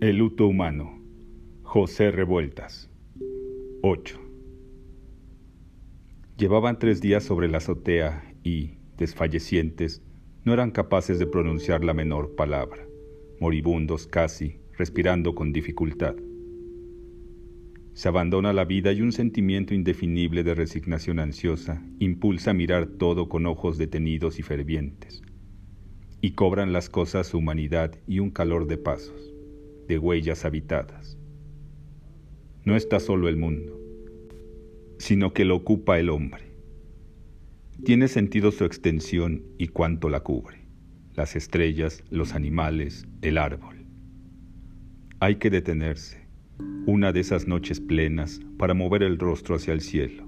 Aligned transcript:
El 0.00 0.16
luto 0.16 0.46
humano. 0.46 0.98
José 1.62 2.10
Revueltas. 2.10 2.88
8. 3.82 4.18
Llevaban 6.38 6.78
tres 6.78 7.02
días 7.02 7.22
sobre 7.22 7.48
la 7.48 7.58
azotea 7.58 8.34
y, 8.42 8.78
desfallecientes, 8.96 10.02
no 10.42 10.54
eran 10.54 10.70
capaces 10.70 11.18
de 11.18 11.26
pronunciar 11.26 11.84
la 11.84 11.92
menor 11.92 12.34
palabra, 12.34 12.82
moribundos 13.40 14.06
casi, 14.06 14.60
respirando 14.78 15.34
con 15.34 15.52
dificultad. 15.52 16.16
Se 17.92 18.08
abandona 18.08 18.54
la 18.54 18.64
vida 18.64 18.92
y 18.92 19.02
un 19.02 19.12
sentimiento 19.12 19.74
indefinible 19.74 20.44
de 20.44 20.54
resignación 20.54 21.18
ansiosa 21.18 21.84
impulsa 21.98 22.52
a 22.52 22.54
mirar 22.54 22.86
todo 22.86 23.28
con 23.28 23.44
ojos 23.44 23.76
detenidos 23.76 24.38
y 24.38 24.42
fervientes, 24.42 25.20
y 26.22 26.30
cobran 26.30 26.72
las 26.72 26.88
cosas 26.88 27.26
su 27.26 27.36
humanidad 27.36 27.94
y 28.06 28.20
un 28.20 28.30
calor 28.30 28.66
de 28.66 28.78
pasos, 28.78 29.34
de 29.90 29.98
huellas 29.98 30.44
habitadas. 30.44 31.18
No 32.64 32.76
está 32.76 33.00
solo 33.00 33.28
el 33.28 33.36
mundo, 33.36 33.76
sino 34.98 35.32
que 35.32 35.44
lo 35.44 35.56
ocupa 35.56 35.98
el 35.98 36.10
hombre. 36.10 36.52
Tiene 37.84 38.06
sentido 38.06 38.52
su 38.52 38.64
extensión 38.64 39.42
y 39.58 39.66
cuánto 39.66 40.08
la 40.08 40.20
cubre, 40.20 40.58
las 41.14 41.34
estrellas, 41.34 42.04
los 42.08 42.34
animales, 42.34 43.08
el 43.20 43.36
árbol. 43.36 43.84
Hay 45.18 45.36
que 45.36 45.50
detenerse, 45.50 46.24
una 46.86 47.12
de 47.12 47.20
esas 47.20 47.48
noches 47.48 47.80
plenas, 47.80 48.40
para 48.58 48.74
mover 48.74 49.02
el 49.02 49.18
rostro 49.18 49.56
hacia 49.56 49.72
el 49.72 49.80
cielo. 49.80 50.24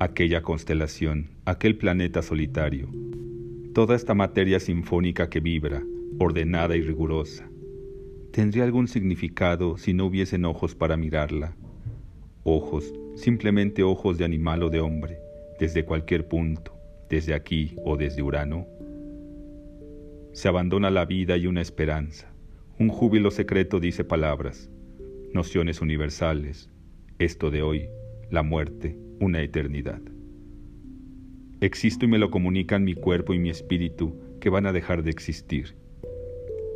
Aquella 0.00 0.42
constelación, 0.42 1.30
aquel 1.46 1.78
planeta 1.78 2.20
solitario, 2.20 2.90
toda 3.72 3.96
esta 3.96 4.12
materia 4.12 4.60
sinfónica 4.60 5.30
que 5.30 5.40
vibra, 5.40 5.82
ordenada 6.18 6.76
y 6.76 6.82
rigurosa, 6.82 7.49
¿tendría 8.32 8.64
algún 8.64 8.86
significado 8.86 9.76
si 9.76 9.92
no 9.92 10.06
hubiesen 10.06 10.44
ojos 10.44 10.74
para 10.74 10.96
mirarla? 10.96 11.56
Ojos, 12.44 12.94
simplemente 13.16 13.82
ojos 13.82 14.18
de 14.18 14.24
animal 14.24 14.62
o 14.62 14.70
de 14.70 14.80
hombre, 14.80 15.18
desde 15.58 15.84
cualquier 15.84 16.28
punto, 16.28 16.72
desde 17.08 17.34
aquí 17.34 17.74
o 17.84 17.96
desde 17.96 18.22
Urano. 18.22 18.66
Se 20.32 20.48
abandona 20.48 20.90
la 20.90 21.04
vida 21.04 21.36
y 21.36 21.46
una 21.46 21.60
esperanza. 21.60 22.30
Un 22.78 22.88
júbilo 22.88 23.30
secreto 23.30 23.80
dice 23.80 24.04
palabras, 24.04 24.70
nociones 25.34 25.80
universales, 25.80 26.70
esto 27.18 27.50
de 27.50 27.62
hoy, 27.62 27.88
la 28.30 28.42
muerte, 28.42 28.96
una 29.18 29.42
eternidad. 29.42 30.00
Existo 31.60 32.06
y 32.06 32.08
me 32.08 32.18
lo 32.18 32.30
comunican 32.30 32.84
mi 32.84 32.94
cuerpo 32.94 33.34
y 33.34 33.38
mi 33.38 33.50
espíritu 33.50 34.14
que 34.40 34.48
van 34.48 34.66
a 34.66 34.72
dejar 34.72 35.02
de 35.02 35.10
existir. 35.10 35.79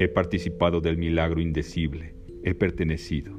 He 0.01 0.09
participado 0.09 0.81
del 0.81 0.97
milagro 0.97 1.41
indecible, 1.41 2.15
he 2.43 2.55
pertenecido. 2.55 3.39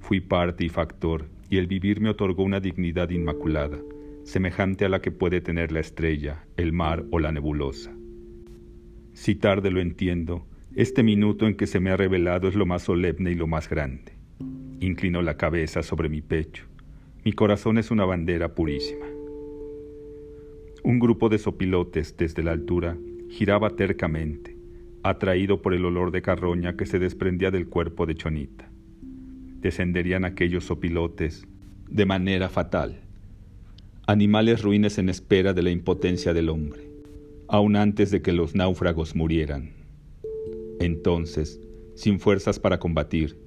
Fui 0.00 0.20
parte 0.20 0.64
y 0.64 0.70
factor 0.70 1.28
y 1.50 1.58
el 1.58 1.66
vivir 1.66 2.00
me 2.00 2.08
otorgó 2.08 2.42
una 2.42 2.58
dignidad 2.58 3.10
inmaculada, 3.10 3.78
semejante 4.24 4.86
a 4.86 4.88
la 4.88 5.00
que 5.00 5.10
puede 5.10 5.42
tener 5.42 5.72
la 5.72 5.80
estrella, 5.80 6.46
el 6.56 6.72
mar 6.72 7.04
o 7.10 7.18
la 7.18 7.32
nebulosa. 7.32 7.94
Si 9.12 9.34
tarde 9.34 9.70
lo 9.70 9.80
entiendo, 9.80 10.46
este 10.74 11.02
minuto 11.02 11.46
en 11.46 11.54
que 11.54 11.66
se 11.66 11.80
me 11.80 11.90
ha 11.90 11.96
revelado 11.96 12.48
es 12.48 12.54
lo 12.54 12.64
más 12.64 12.82
solemne 12.82 13.30
y 13.30 13.34
lo 13.34 13.46
más 13.46 13.68
grande. 13.68 14.12
Inclino 14.80 15.20
la 15.20 15.36
cabeza 15.36 15.82
sobre 15.82 16.08
mi 16.08 16.22
pecho. 16.22 16.64
Mi 17.24 17.32
corazón 17.32 17.76
es 17.76 17.90
una 17.90 18.06
bandera 18.06 18.54
purísima. 18.54 19.06
Un 20.82 20.98
grupo 20.98 21.28
de 21.28 21.38
sopilotes 21.38 22.16
desde 22.16 22.42
la 22.42 22.52
altura 22.52 22.96
giraba 23.28 23.70
tercamente, 23.70 24.55
atraído 25.08 25.62
por 25.62 25.74
el 25.74 25.84
olor 25.84 26.10
de 26.10 26.22
carroña 26.22 26.76
que 26.76 26.86
se 26.86 26.98
desprendía 26.98 27.50
del 27.50 27.68
cuerpo 27.68 28.06
de 28.06 28.14
Chonita. 28.14 28.70
Descenderían 29.60 30.24
aquellos 30.24 30.64
sopilotes 30.64 31.46
de 31.88 32.06
manera 32.06 32.48
fatal, 32.48 33.00
animales 34.06 34.62
ruines 34.62 34.98
en 34.98 35.08
espera 35.08 35.52
de 35.52 35.62
la 35.62 35.70
impotencia 35.70 36.32
del 36.34 36.48
hombre, 36.48 36.90
aun 37.48 37.76
antes 37.76 38.10
de 38.10 38.22
que 38.22 38.32
los 38.32 38.54
náufragos 38.54 39.14
murieran. 39.14 39.70
Entonces, 40.80 41.60
sin 41.94 42.20
fuerzas 42.20 42.58
para 42.58 42.78
combatir, 42.78 43.38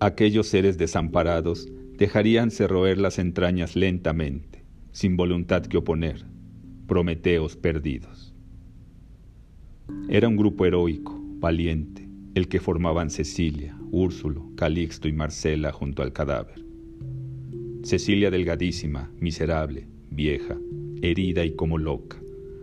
aquellos 0.00 0.48
seres 0.48 0.78
desamparados 0.78 1.68
dejaríanse 1.96 2.66
roer 2.66 2.98
las 2.98 3.18
entrañas 3.18 3.76
lentamente, 3.76 4.64
sin 4.92 5.16
voluntad 5.16 5.62
que 5.62 5.76
oponer, 5.76 6.24
Prometeos 6.86 7.54
perdidos. 7.54 8.29
Era 10.08 10.28
un 10.28 10.36
grupo 10.36 10.66
heroico, 10.66 11.18
valiente, 11.38 12.08
el 12.34 12.48
que 12.48 12.60
formaban 12.60 13.10
Cecilia, 13.10 13.76
Úrsulo, 13.90 14.50
Calixto 14.56 15.08
y 15.08 15.12
Marcela 15.12 15.72
junto 15.72 16.02
al 16.02 16.12
cadáver. 16.12 16.64
Cecilia 17.82 18.30
delgadísima, 18.30 19.10
miserable, 19.18 19.88
vieja, 20.10 20.56
herida 21.02 21.44
y 21.44 21.54
como 21.54 21.78
loca, 21.78 22.20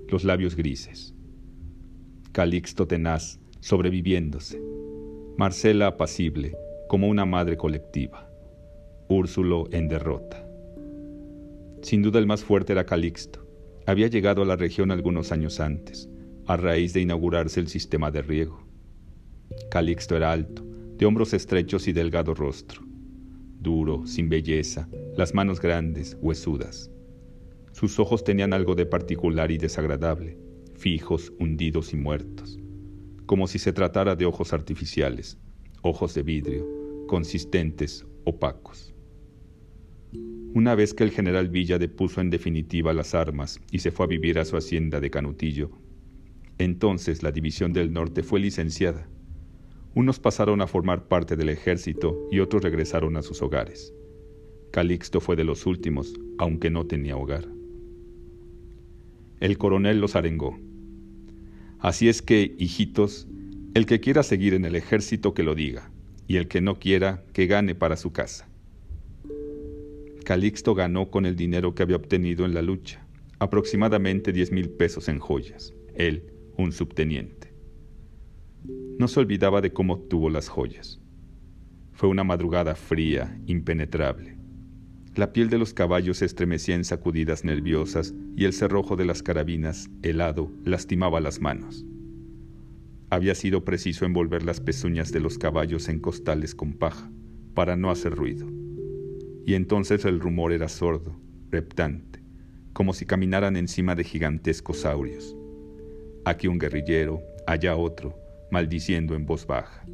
los 0.10 0.24
labios 0.24 0.56
grises. 0.56 1.14
Calixto 2.32 2.88
tenaz, 2.88 3.40
sobreviviéndose. 3.60 4.62
Marcela 5.38 5.88
apacible, 5.88 6.56
como 6.88 7.08
una 7.08 7.26
madre 7.26 7.58
colectiva. 7.58 8.30
Úrsulo 9.10 9.68
en 9.72 9.88
derrota. 9.88 10.48
Sin 11.82 12.02
duda 12.02 12.20
el 12.20 12.28
más 12.28 12.44
fuerte 12.44 12.74
era 12.74 12.86
Calixto. 12.86 13.46
Había 13.86 14.08
llegado 14.08 14.42
a 14.42 14.46
la 14.46 14.56
región 14.56 14.92
algunos 14.92 15.32
años 15.32 15.60
antes, 15.60 16.10
a 16.48 16.58
raíz 16.58 16.94
de 16.94 17.02
inaugurarse 17.02 17.60
el 17.60 17.68
sistema 17.68 18.12
de 18.12 18.22
riego. 18.22 18.66
Calixto 19.70 20.16
era 20.16 20.32
alto, 20.32 20.66
de 20.98 21.06
hombros 21.06 21.34
estrechos 21.34 21.88
y 21.88 21.94
delgado 21.94 22.34
rostro, 22.34 22.82
duro, 23.60 24.08
sin 24.08 24.30
belleza, 24.30 24.90
las 25.16 25.34
manos 25.34 25.62
grandes, 25.62 26.18
huesudas. 26.22 26.92
Sus 27.72 28.00
ojos 28.00 28.24
tenían 28.24 28.54
algo 28.54 28.76
de 28.76 28.86
particular 28.86 29.52
y 29.52 29.58
desagradable, 29.58 30.38
fijos, 30.76 31.32
hundidos 31.40 31.94
y 31.94 31.98
muertos 31.98 32.60
como 33.28 33.46
si 33.46 33.60
se 33.60 33.74
tratara 33.74 34.16
de 34.16 34.26
ojos 34.26 34.54
artificiales, 34.54 35.38
ojos 35.82 36.16
de 36.16 36.24
vidrio, 36.24 36.66
consistentes, 37.08 38.08
opacos. 38.24 38.96
Una 40.56 40.74
vez 40.76 40.94
que 40.94 41.04
el 41.04 41.12
general 41.12 41.50
Villa 41.50 41.78
depuso 41.78 42.22
en 42.22 42.30
definitiva 42.30 42.94
las 42.94 43.14
armas 43.14 43.60
y 43.70 43.80
se 43.80 43.92
fue 43.92 44.06
a 44.06 44.10
vivir 44.10 44.40
a 44.40 44.46
su 44.46 44.56
hacienda 44.56 45.02
de 45.02 45.12
Canutillo, 45.12 45.72
entonces 46.58 47.24
la 47.24 47.32
División 47.32 47.74
del 47.74 47.94
Norte 47.94 48.24
fue 48.24 48.40
licenciada. 48.40 49.08
Unos 49.96 50.20
pasaron 50.20 50.62
a 50.62 50.68
formar 50.68 51.08
parte 51.08 51.36
del 51.36 51.50
ejército 51.50 52.28
y 52.32 52.40
otros 52.40 52.64
regresaron 52.64 53.18
a 53.18 53.22
sus 53.22 53.42
hogares. 53.42 53.94
Calixto 54.72 55.22
fue 55.22 55.36
de 55.36 55.44
los 55.44 55.66
últimos, 55.66 56.14
aunque 56.38 56.70
no 56.70 56.86
tenía 56.86 57.18
hogar. 57.18 57.48
El 59.40 59.58
coronel 59.58 60.00
los 60.00 60.16
arengó. 60.16 60.60
Así 61.80 62.10
es 62.10 62.22
que, 62.22 62.56
hijitos, 62.58 63.28
el 63.74 63.86
que 63.86 64.00
quiera 64.00 64.24
seguir 64.24 64.54
en 64.54 64.66
el 64.66 64.76
ejército 64.76 65.34
que 65.34 65.44
lo 65.44 65.56
diga, 65.56 65.92
y 66.28 66.38
el 66.38 66.48
que 66.48 66.62
no 66.62 66.80
quiera, 66.80 67.24
que 67.34 67.46
gane 67.46 67.76
para 67.76 67.98
su 67.98 68.12
casa. 68.12 68.48
Calixto 70.26 70.76
ganó 70.76 71.10
con 71.10 71.26
el 71.26 71.36
dinero 71.36 71.74
que 71.74 71.84
había 71.84 71.96
obtenido 71.96 72.46
en 72.46 72.54
la 72.54 72.62
lucha, 72.62 73.06
aproximadamente 73.40 74.34
diez 74.34 74.52
mil 74.52 74.70
pesos 74.70 75.08
en 75.08 75.20
joyas, 75.20 75.74
él, 75.96 76.24
un 76.58 76.72
subteniente. 76.72 77.54
No 78.98 79.08
se 79.08 79.20
olvidaba 79.20 79.62
de 79.62 79.72
cómo 79.72 79.94
obtuvo 79.94 80.30
las 80.30 80.50
joyas. 80.50 81.00
Fue 81.94 82.10
una 82.10 82.24
madrugada 82.24 82.76
fría, 82.76 83.40
impenetrable. 83.46 84.38
La 85.16 85.34
piel 85.34 85.50
de 85.50 85.58
los 85.58 85.74
caballos 85.74 86.18
se 86.18 86.26
estremecía 86.26 86.76
en 86.76 86.84
sacudidas 86.84 87.44
nerviosas 87.44 88.14
y 88.36 88.46
el 88.46 88.54
cerrojo 88.54 88.96
de 88.96 89.06
las 89.06 89.24
carabinas, 89.24 89.90
helado, 90.02 90.52
lastimaba 90.64 91.20
las 91.20 91.40
manos. 91.40 91.86
Había 93.10 93.36
sido 93.36 93.64
preciso 93.64 94.06
envolver 94.06 94.44
las 94.44 94.60
pezuñas 94.60 95.12
de 95.12 95.20
los 95.20 95.38
caballos 95.38 95.90
en 95.90 96.00
costales 96.00 96.54
con 96.56 96.74
paja, 96.74 97.10
para 97.54 97.76
no 97.76 97.90
hacer 97.90 98.14
ruido. 98.14 98.48
Y 99.46 99.54
entonces 99.54 100.06
el 100.06 100.20
rumor 100.20 100.52
era 100.52 100.68
sordo, 100.68 101.16
reptante, 101.52 102.20
como 102.74 102.94
si 102.94 103.06
caminaran 103.06 103.56
encima 103.56 103.96
de 103.96 104.04
gigantescos 104.04 104.82
saurios. 104.82 105.37
Aquí 106.28 106.50
un 106.50 106.60
guerrillero, 106.60 107.24
allá 107.46 107.78
otro, 107.78 108.14
maldiciendo 108.52 109.16
en 109.16 109.26
voz 109.26 109.48
baja. 109.48 109.86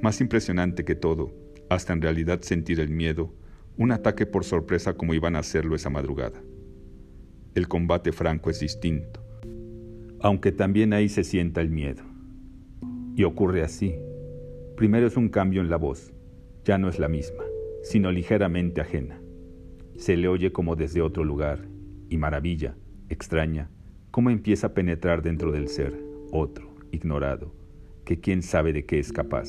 Más 0.00 0.20
impresionante 0.20 0.84
que 0.84 0.94
todo, 0.94 1.32
hasta 1.68 1.92
en 1.92 2.00
realidad 2.00 2.42
sentir 2.42 2.78
el 2.78 2.90
miedo, 2.90 3.34
un 3.76 3.90
ataque 3.90 4.26
por 4.26 4.44
sorpresa 4.44 4.94
como 4.94 5.12
iban 5.12 5.34
a 5.34 5.40
hacerlo 5.40 5.74
esa 5.74 5.90
madrugada. 5.90 6.40
El 7.56 7.66
combate 7.66 8.12
franco 8.12 8.48
es 8.48 8.60
distinto, 8.60 9.20
aunque 10.20 10.52
también 10.52 10.92
ahí 10.92 11.08
se 11.08 11.24
sienta 11.24 11.60
el 11.60 11.70
miedo. 11.70 12.04
Y 13.16 13.24
ocurre 13.24 13.64
así. 13.64 13.96
Primero 14.76 15.08
es 15.08 15.16
un 15.16 15.30
cambio 15.30 15.62
en 15.62 15.68
la 15.68 15.78
voz, 15.78 16.14
ya 16.64 16.78
no 16.78 16.88
es 16.88 17.00
la 17.00 17.08
misma, 17.08 17.42
sino 17.82 18.12
ligeramente 18.12 18.80
ajena. 18.80 19.20
Se 19.96 20.16
le 20.16 20.28
oye 20.28 20.52
como 20.52 20.76
desde 20.76 21.02
otro 21.02 21.24
lugar, 21.24 21.66
y 22.08 22.18
maravilla, 22.18 22.76
extraña, 23.08 23.68
cómo 24.12 24.28
empieza 24.28 24.68
a 24.68 24.74
penetrar 24.74 25.22
dentro 25.22 25.50
del 25.50 25.68
ser, 25.68 25.98
otro, 26.30 26.68
ignorado, 26.92 27.52
que 28.04 28.20
quién 28.20 28.42
sabe 28.42 28.74
de 28.74 28.84
qué 28.84 28.98
es 28.98 29.10
capaz. 29.10 29.48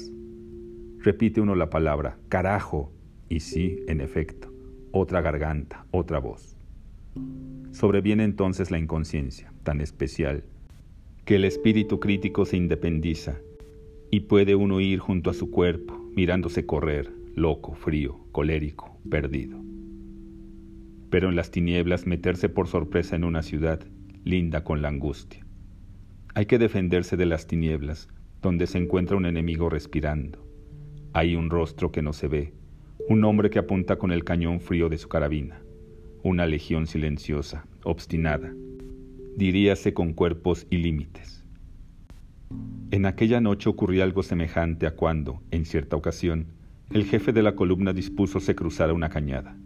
Repite 1.00 1.42
uno 1.42 1.54
la 1.54 1.69
palabra 1.69 2.18
carajo 2.30 2.92
y 3.27 3.42
sí, 3.42 3.83
en 3.88 4.00
efecto, 4.00 4.51
otra 4.92 5.21
garganta, 5.21 5.86
otra 5.92 6.19
voz. 6.19 6.56
Sobreviene 7.71 8.24
entonces 8.24 8.71
la 8.71 8.80
inconsciencia, 8.80 9.51
tan 9.63 9.81
especial, 9.81 10.45
que 11.25 11.36
el 11.36 11.44
espíritu 11.44 12.00
crítico 12.00 12.45
se 12.45 12.56
independiza 12.56 13.36
y 14.12 14.21
puede 14.21 14.56
uno 14.56 14.80
ir 14.80 15.00
junto 15.00 15.30
a 15.30 15.33
su 15.33 15.51
cuerpo, 15.51 16.00
mirándose 16.15 16.65
correr, 16.65 17.12
loco, 17.36 17.74
frío, 17.74 18.18
colérico, 18.31 18.98
perdido. 19.10 19.60
Pero 21.10 21.27
en 21.27 21.36
las 21.36 21.51
tinieblas 21.51 22.07
meterse 22.07 22.48
por 22.48 22.68
sorpresa 22.68 23.18
en 23.18 23.25
una 23.25 23.44
ciudad, 23.44 23.86
linda 24.24 24.64
con 24.64 24.81
la 24.81 24.90
angustia. 24.90 25.46
Hay 26.36 26.46
que 26.46 26.58
defenderse 26.58 27.18
de 27.18 27.25
las 27.25 27.48
tinieblas, 27.48 28.10
donde 28.42 28.68
se 28.68 28.78
encuentra 28.78 29.18
un 29.18 29.25
enemigo 29.25 29.70
respirando. 29.70 30.46
Hay 31.14 31.36
un 31.36 31.50
rostro 31.50 31.92
que 31.92 32.02
no 32.02 32.14
se 32.14 32.28
ve, 32.28 32.54
un 33.10 33.24
hombre 33.24 33.50
que 33.50 33.60
apunta 33.60 33.98
con 33.98 34.12
el 34.12 34.24
cañón 34.24 34.60
frío 34.60 34.90
de 34.90 34.98
su 34.98 35.10
carabina, 35.10 35.62
una 36.24 36.46
legión 36.46 36.88
silenciosa, 36.88 37.66
obstinada, 37.84 38.54
diríase 39.36 39.94
con 39.94 40.14
cuerpos 40.14 40.66
y 40.70 40.78
límites. 40.78 41.44
En 42.92 43.06
aquella 43.06 43.42
noche 43.42 43.70
ocurría 43.70 44.04
algo 44.04 44.24
semejante 44.24 44.88
a 44.88 44.96
cuando, 44.96 45.42
en 45.52 45.66
cierta 45.66 45.96
ocasión, 45.96 46.48
el 46.92 47.06
jefe 47.06 47.34
de 47.34 47.42
la 47.42 47.56
columna 47.56 47.92
dispuso 47.92 48.40
se 48.40 48.56
cruzara 48.56 48.94
una 48.94 49.10
cañada. 49.10 49.58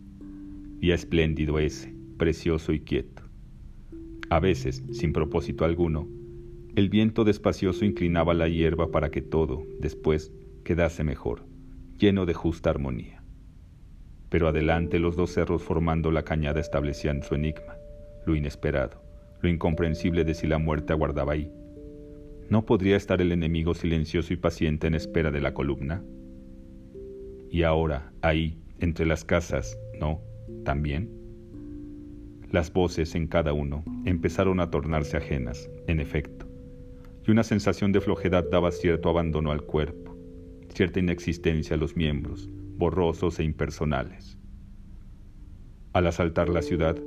Día 0.79 0.95
espléndido 0.95 1.59
ese, 1.59 1.93
precioso 2.17 2.71
y 2.71 2.79
quieto. 2.79 3.26
A 4.29 4.39
veces, 4.39 4.83
sin 4.91 5.13
propósito 5.13 5.63
alguno, 5.63 6.07
el 6.75 6.89
viento 6.89 7.23
despacioso 7.23 7.85
inclinaba 7.85 8.33
la 8.33 8.47
hierba 8.49 8.91
para 8.91 9.09
que 9.09 9.21
todo, 9.21 9.63
después, 9.79 10.33
quedase 10.63 11.03
mejor, 11.03 11.45
lleno 11.97 12.25
de 12.25 12.33
justa 12.33 12.69
armonía. 12.69 13.23
Pero 14.29 14.49
adelante 14.49 14.99
los 14.99 15.15
dos 15.15 15.31
cerros 15.33 15.63
formando 15.63 16.11
la 16.11 16.23
cañada 16.23 16.59
establecían 16.59 17.23
su 17.23 17.35
enigma, 17.35 17.77
lo 18.25 18.35
inesperado, 18.35 19.01
lo 19.41 19.49
incomprensible 19.49 20.25
de 20.25 20.33
si 20.33 20.45
la 20.45 20.57
muerte 20.57 20.91
aguardaba 20.91 21.33
ahí. 21.33 21.51
¿No 22.49 22.65
podría 22.65 22.97
estar 22.97 23.21
el 23.21 23.31
enemigo 23.31 23.73
silencioso 23.73 24.33
y 24.33 24.37
paciente 24.37 24.87
en 24.87 24.93
espera 24.93 25.31
de 25.31 25.41
la 25.41 25.53
columna? 25.53 26.03
Y 27.49 27.63
ahora, 27.63 28.11
ahí, 28.21 28.61
entre 28.79 29.05
las 29.05 29.23
casas, 29.23 29.79
¿no? 29.99 30.21
¿También? 30.63 31.16
Las 32.51 32.71
voces 32.71 33.13
en 33.15 33.27
cada 33.27 33.51
uno 33.51 33.83
empezaron 34.05 34.61
a 34.61 34.71
tornarse 34.71 35.17
ajenas, 35.17 35.69
en 35.87 35.99
efecto, 35.99 36.47
y 37.27 37.31
una 37.31 37.43
sensación 37.43 37.91
de 37.91 37.99
flojedad 37.99 38.45
daba 38.49 38.71
cierto 38.71 39.09
abandono 39.09 39.51
al 39.51 39.63
cuerpo, 39.63 40.17
cierta 40.73 40.99
inexistencia 40.99 41.75
a 41.75 41.79
los 41.79 41.97
miembros, 41.97 42.49
borrosos 42.77 43.39
e 43.39 43.43
impersonales. 43.43 44.37
Al 45.91 46.07
asaltar 46.07 46.47
la 46.47 46.61
ciudad, 46.61 46.97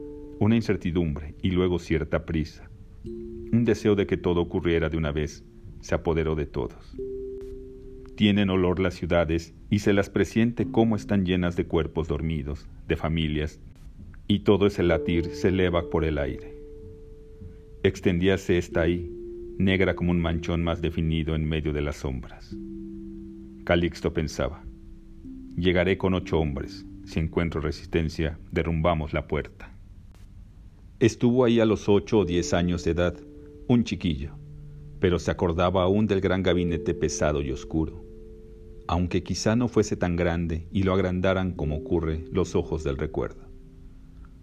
una 0.41 0.57
incertidumbre 0.57 1.35
y 1.43 1.53
luego 1.53 1.79
cierta 1.79 2.27
prisa, 2.27 2.69
un 3.05 3.65
deseo 3.65 3.95
de 3.95 4.07
que 4.07 4.19
todo 4.19 4.43
ocurriera 4.43 4.91
de 4.91 4.99
una 4.99 5.11
vez, 5.11 5.43
se 5.81 5.95
apoderó 5.95 6.35
de 6.35 6.47
todos. 6.47 6.97
Tienen 8.15 8.51
olor 8.51 8.79
las 8.79 8.93
ciudades 8.93 9.55
y 9.71 9.79
se 9.79 9.95
las 9.95 10.11
presiente 10.11 10.71
cómo 10.71 10.97
están 10.97 11.25
llenas 11.25 11.57
de 11.57 11.67
cuerpos 11.67 12.09
dormidos, 12.09 12.69
de 12.87 12.97
familias, 12.97 13.59
y 14.31 14.39
todo 14.39 14.69
ese 14.69 14.85
latir 14.85 15.35
se 15.35 15.49
eleva 15.49 15.91
por 15.91 16.05
el 16.05 16.17
aire. 16.17 16.55
Extendíase 17.83 18.59
esta 18.59 18.83
ahí, 18.83 19.11
negra 19.59 19.97
como 19.97 20.13
un 20.13 20.21
manchón 20.21 20.63
más 20.63 20.81
definido 20.81 21.35
en 21.35 21.49
medio 21.49 21.73
de 21.73 21.81
las 21.81 21.97
sombras. 21.97 22.57
Calixto 23.65 24.15
pensaba, 24.15 24.63
llegaré 25.57 25.99
con 25.99 26.15
ocho 26.15 26.39
hombres, 26.39 26.87
si 27.05 27.19
encuentro 27.19 27.61
resistencia, 27.61 28.39
derrumbamos 28.53 29.13
la 29.13 29.27
puerta. 29.27 29.75
Estuvo 31.01 31.45
ahí 31.45 31.59
a 31.59 31.67
los 31.67 31.89
ocho 31.89 32.21
o 32.21 32.25
diez 32.25 32.55
años 32.55 32.85
de 32.85 32.93
edad, 32.93 33.17
un 33.67 33.83
chiquillo, 33.83 34.37
pero 35.01 35.19
se 35.19 35.33
acordaba 35.33 35.83
aún 35.83 36.07
del 36.07 36.21
gran 36.21 36.45
gabinete 36.45 36.95
pesado 36.95 37.43
y 37.43 37.51
oscuro 37.51 38.07
aunque 38.87 39.23
quizá 39.23 39.55
no 39.55 39.69
fuese 39.69 39.97
tan 39.97 40.17
grande 40.17 40.67
y 40.73 40.83
lo 40.83 40.93
agrandaran 40.93 41.53
como 41.53 41.77
ocurre 41.77 42.25
los 42.33 42.57
ojos 42.57 42.83
del 42.83 42.99
recuerdo. 42.99 43.50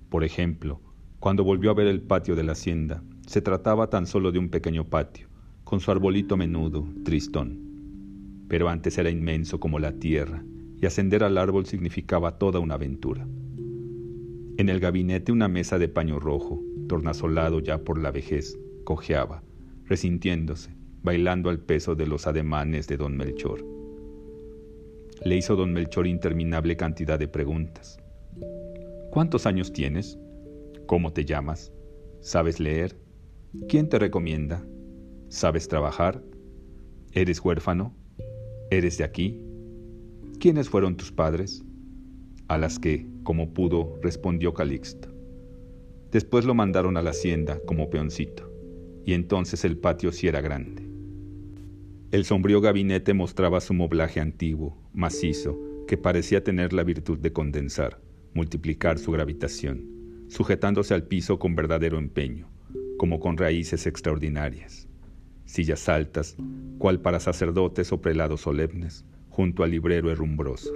Por 0.09 0.23
ejemplo, 0.23 0.81
cuando 1.19 1.43
volvió 1.43 1.71
a 1.71 1.73
ver 1.73 1.87
el 1.87 2.01
patio 2.01 2.35
de 2.35 2.43
la 2.43 2.53
hacienda, 2.53 3.03
se 3.25 3.41
trataba 3.41 3.89
tan 3.89 4.07
solo 4.07 4.31
de 4.31 4.39
un 4.39 4.49
pequeño 4.49 4.85
patio, 4.85 5.27
con 5.63 5.81
su 5.81 5.91
arbolito 5.91 6.37
menudo, 6.37 6.87
tristón. 7.03 7.59
Pero 8.47 8.69
antes 8.69 8.97
era 8.97 9.09
inmenso 9.09 9.59
como 9.59 9.79
la 9.79 9.93
tierra, 9.93 10.43
y 10.81 10.85
ascender 10.85 11.23
al 11.23 11.37
árbol 11.37 11.65
significaba 11.65 12.37
toda 12.37 12.59
una 12.59 12.75
aventura. 12.75 13.27
En 14.57 14.69
el 14.69 14.79
gabinete 14.79 15.31
una 15.31 15.49
mesa 15.49 15.77
de 15.77 15.89
paño 15.89 16.19
rojo, 16.19 16.63
tornasolado 16.87 17.59
ya 17.59 17.79
por 17.83 17.99
la 18.01 18.11
vejez, 18.11 18.57
cojeaba, 18.85 19.43
resintiéndose, 19.85 20.71
bailando 21.03 21.49
al 21.49 21.59
peso 21.59 21.95
de 21.95 22.07
los 22.07 22.27
ademanes 22.27 22.87
de 22.87 22.95
don 22.95 23.17
Melchor. 23.17 23.65
Le 25.23 25.35
hizo 25.35 25.55
don 25.55 25.73
Melchor 25.73 26.07
interminable 26.07 26.77
cantidad 26.77 27.19
de 27.19 27.27
preguntas. 27.27 27.99
¿Cuántos 29.11 29.45
años 29.45 29.71
tienes? 29.71 30.19
¿Cómo 30.85 31.13
te 31.13 31.23
llamas? 31.23 31.71
¿Sabes 32.19 32.59
leer? 32.59 32.99
¿Quién 33.69 33.87
te 33.89 33.99
recomienda? 33.99 34.65
¿Sabes 35.29 35.67
trabajar? 35.67 36.21
¿Eres 37.13 37.43
huérfano? 37.43 37.95
¿Eres 38.69 38.97
de 38.97 39.05
aquí? 39.05 39.41
¿Quiénes 40.39 40.69
fueron 40.69 40.97
tus 40.97 41.11
padres? 41.11 41.63
A 42.49 42.57
las 42.57 42.79
que, 42.79 43.07
como 43.23 43.53
pudo, 43.53 43.97
respondió 44.01 44.53
Calixto. 44.53 45.09
Después 46.11 46.45
lo 46.45 46.53
mandaron 46.53 46.97
a 46.97 47.01
la 47.01 47.11
hacienda 47.11 47.59
como 47.65 47.89
peoncito, 47.89 48.51
y 49.05 49.13
entonces 49.13 49.63
el 49.65 49.77
patio 49.77 50.11
sí 50.11 50.27
era 50.27 50.41
grande. 50.41 50.87
El 52.11 52.25
sombrío 52.25 52.61
gabinete 52.61 53.13
mostraba 53.13 53.61
su 53.61 53.73
moblaje 53.73 54.19
antiguo, 54.19 54.77
macizo, 54.93 55.57
que 55.87 55.97
parecía 55.97 56.43
tener 56.43 56.73
la 56.73 56.83
virtud 56.83 57.19
de 57.19 57.33
condensar, 57.33 58.01
multiplicar 58.37 58.99
su 58.99 59.11
gravitación, 59.11 60.25
sujetándose 60.27 60.93
al 60.93 61.03
piso 61.03 61.39
con 61.39 61.55
verdadero 61.55 61.97
empeño, 61.97 62.47
como 62.97 63.19
con 63.19 63.35
raíces 63.35 63.87
extraordinarias. 63.87 64.87
Sillas 65.45 65.89
altas, 65.89 66.37
cual 66.77 67.01
para 67.01 67.19
sacerdotes 67.19 67.91
o 67.91 67.99
prelados 67.99 68.41
solemnes, 68.41 69.05
junto 69.29 69.63
al 69.63 69.71
librero 69.71 70.11
herrumbroso. 70.11 70.71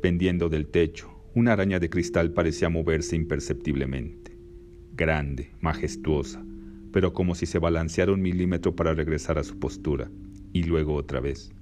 Pendiendo 0.00 0.48
del 0.48 0.68
techo, 0.68 1.10
una 1.34 1.54
araña 1.54 1.80
de 1.80 1.90
cristal 1.90 2.32
parecía 2.32 2.68
moverse 2.68 3.16
imperceptiblemente, 3.16 4.36
grande, 4.92 5.50
majestuosa, 5.60 6.44
pero 6.92 7.12
como 7.12 7.34
si 7.34 7.46
se 7.46 7.58
balanceara 7.58 8.12
un 8.12 8.22
milímetro 8.22 8.76
para 8.76 8.94
regresar 8.94 9.36
a 9.38 9.42
su 9.42 9.58
postura, 9.58 10.10
y 10.52 10.62
luego 10.62 10.94
otra 10.94 11.18
vez. 11.18 11.52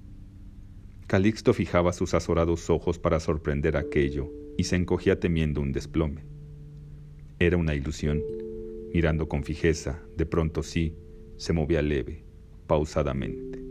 Calixto 1.11 1.53
fijaba 1.53 1.91
sus 1.91 2.13
azorados 2.13 2.69
ojos 2.69 2.97
para 2.97 3.19
sorprender 3.19 3.75
aquello 3.75 4.31
y 4.57 4.63
se 4.63 4.77
encogía 4.77 5.19
temiendo 5.19 5.59
un 5.59 5.73
desplome. 5.73 6.23
Era 7.37 7.57
una 7.57 7.75
ilusión. 7.75 8.21
Mirando 8.93 9.27
con 9.27 9.43
fijeza, 9.43 9.99
de 10.15 10.25
pronto 10.25 10.63
sí, 10.63 10.95
se 11.35 11.51
movía 11.51 11.81
leve, 11.81 12.23
pausadamente. 12.65 13.61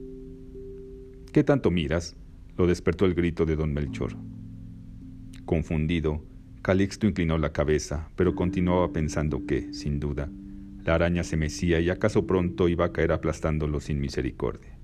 ¿Qué 1.33 1.43
tanto 1.43 1.71
miras? 1.71 2.15
lo 2.59 2.67
despertó 2.67 3.07
el 3.07 3.15
grito 3.15 3.47
de 3.47 3.57
don 3.57 3.73
Melchor. 3.73 4.19
Confundido, 5.47 6.23
Calixto 6.61 7.07
inclinó 7.07 7.39
la 7.39 7.55
cabeza, 7.55 8.11
pero 8.17 8.35
continuaba 8.35 8.93
pensando 8.93 9.47
que, 9.47 9.73
sin 9.73 9.99
duda, 9.99 10.31
la 10.85 10.95
araña 10.95 11.25
se 11.25 11.39
mecía 11.39 11.81
y 11.81 11.89
acaso 11.89 12.27
pronto 12.27 12.69
iba 12.69 12.85
a 12.85 12.93
caer 12.93 13.13
aplastándolo 13.13 13.81
sin 13.81 13.99
misericordia. 13.99 14.80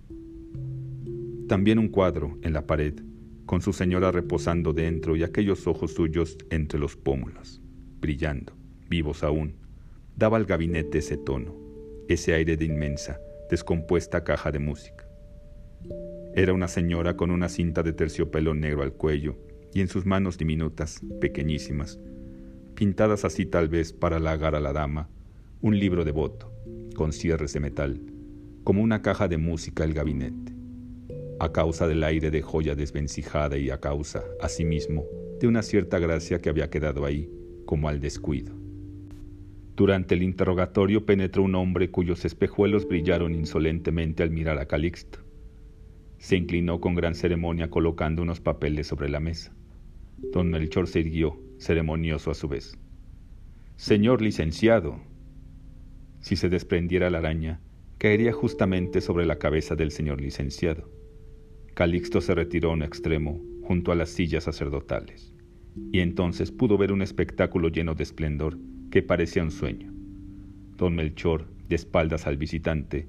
También 1.48 1.78
un 1.78 1.88
cuadro 1.88 2.38
en 2.42 2.52
la 2.52 2.66
pared, 2.66 2.94
con 3.44 3.62
su 3.62 3.72
señora 3.72 4.10
reposando 4.10 4.72
dentro 4.72 5.14
y 5.14 5.22
aquellos 5.22 5.68
ojos 5.68 5.94
suyos 5.94 6.36
entre 6.50 6.80
los 6.80 6.96
pómulos, 6.96 7.62
brillando, 8.00 8.52
vivos 8.88 9.22
aún, 9.22 9.54
daba 10.16 10.38
al 10.38 10.44
gabinete 10.44 10.98
ese 10.98 11.16
tono, 11.16 11.54
ese 12.08 12.34
aire 12.34 12.56
de 12.56 12.64
inmensa, 12.64 13.20
descompuesta 13.48 14.24
caja 14.24 14.50
de 14.50 14.58
música. 14.58 15.08
Era 16.34 16.52
una 16.52 16.66
señora 16.66 17.16
con 17.16 17.30
una 17.30 17.48
cinta 17.48 17.84
de 17.84 17.92
terciopelo 17.92 18.52
negro 18.52 18.82
al 18.82 18.92
cuello 18.92 19.38
y 19.72 19.80
en 19.82 19.88
sus 19.88 20.04
manos 20.04 20.38
diminutas, 20.38 21.00
pequeñísimas, 21.20 22.00
pintadas 22.74 23.24
así 23.24 23.46
tal 23.46 23.68
vez 23.68 23.92
para 23.92 24.16
halagar 24.16 24.56
a 24.56 24.60
la 24.60 24.72
dama, 24.72 25.08
un 25.60 25.78
libro 25.78 26.04
de 26.04 26.10
voto, 26.10 26.52
con 26.96 27.12
cierres 27.12 27.52
de 27.52 27.60
metal, 27.60 28.00
como 28.64 28.82
una 28.82 29.00
caja 29.00 29.28
de 29.28 29.38
música 29.38 29.84
el 29.84 29.94
gabinete, 29.94 30.55
a 31.38 31.52
causa 31.52 31.86
del 31.86 32.02
aire 32.04 32.30
de 32.30 32.42
joya 32.42 32.74
desvencijada 32.74 33.58
y 33.58 33.70
a 33.70 33.78
causa, 33.78 34.24
asimismo, 34.40 35.04
de 35.40 35.46
una 35.46 35.62
cierta 35.62 35.98
gracia 35.98 36.40
que 36.40 36.48
había 36.48 36.70
quedado 36.70 37.04
ahí, 37.04 37.30
como 37.66 37.88
al 37.88 38.00
descuido. 38.00 38.54
Durante 39.74 40.14
el 40.14 40.22
interrogatorio 40.22 41.04
penetró 41.04 41.42
un 41.42 41.54
hombre 41.54 41.90
cuyos 41.90 42.24
espejuelos 42.24 42.88
brillaron 42.88 43.34
insolentemente 43.34 44.22
al 44.22 44.30
mirar 44.30 44.58
a 44.58 44.66
Calixto. 44.66 45.18
Se 46.16 46.36
inclinó 46.36 46.80
con 46.80 46.94
gran 46.94 47.14
ceremonia 47.14 47.68
colocando 47.68 48.22
unos 48.22 48.40
papeles 48.40 48.86
sobre 48.86 49.10
la 49.10 49.20
mesa. 49.20 49.54
Don 50.32 50.48
Melchor 50.48 50.88
se 50.88 51.00
irguió, 51.00 51.38
ceremonioso 51.58 52.30
a 52.30 52.34
su 52.34 52.48
vez. 52.48 52.78
Señor 53.76 54.22
licenciado. 54.22 54.98
Si 56.20 56.36
se 56.36 56.48
desprendiera 56.48 57.10
la 57.10 57.18
araña, 57.18 57.60
caería 57.98 58.32
justamente 58.32 59.02
sobre 59.02 59.26
la 59.26 59.38
cabeza 59.38 59.76
del 59.76 59.90
señor 59.90 60.22
licenciado. 60.22 60.95
Calixto 61.76 62.22
se 62.22 62.34
retiró 62.34 62.70
a 62.70 62.72
un 62.72 62.82
extremo, 62.82 63.38
junto 63.60 63.92
a 63.92 63.94
las 63.94 64.08
sillas 64.08 64.44
sacerdotales, 64.44 65.34
y 65.92 66.00
entonces 66.00 66.50
pudo 66.50 66.78
ver 66.78 66.90
un 66.90 67.02
espectáculo 67.02 67.68
lleno 67.68 67.94
de 67.94 68.02
esplendor 68.02 68.56
que 68.90 69.02
parecía 69.02 69.42
un 69.42 69.50
sueño. 69.50 69.92
Don 70.78 70.94
Melchor, 70.94 71.48
de 71.68 71.76
espaldas 71.76 72.26
al 72.26 72.38
visitante, 72.38 73.08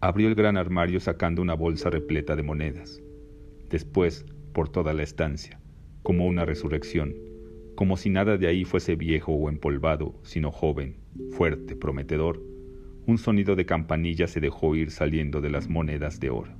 abrió 0.00 0.26
el 0.26 0.34
gran 0.34 0.56
armario 0.56 0.98
sacando 0.98 1.40
una 1.40 1.54
bolsa 1.54 1.88
repleta 1.88 2.34
de 2.34 2.42
monedas. 2.42 3.00
Después, 3.68 4.26
por 4.52 4.68
toda 4.70 4.92
la 4.92 5.04
estancia, 5.04 5.60
como 6.02 6.26
una 6.26 6.44
resurrección, 6.44 7.14
como 7.76 7.96
si 7.96 8.10
nada 8.10 8.38
de 8.38 8.48
ahí 8.48 8.64
fuese 8.64 8.96
viejo 8.96 9.30
o 9.30 9.48
empolvado, 9.48 10.18
sino 10.24 10.50
joven, 10.50 10.96
fuerte, 11.30 11.76
prometedor, 11.76 12.42
un 13.06 13.18
sonido 13.18 13.54
de 13.54 13.66
campanilla 13.66 14.26
se 14.26 14.40
dejó 14.40 14.74
ir 14.74 14.90
saliendo 14.90 15.40
de 15.40 15.50
las 15.50 15.68
monedas 15.68 16.18
de 16.18 16.30
oro. 16.30 16.59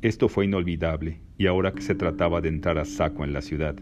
Esto 0.00 0.28
fue 0.28 0.44
inolvidable, 0.44 1.20
y 1.38 1.48
ahora 1.48 1.72
que 1.72 1.82
se 1.82 1.96
trataba 1.96 2.40
de 2.40 2.48
entrar 2.48 2.78
a 2.78 2.84
saco 2.84 3.24
en 3.24 3.32
la 3.32 3.42
ciudad, 3.42 3.74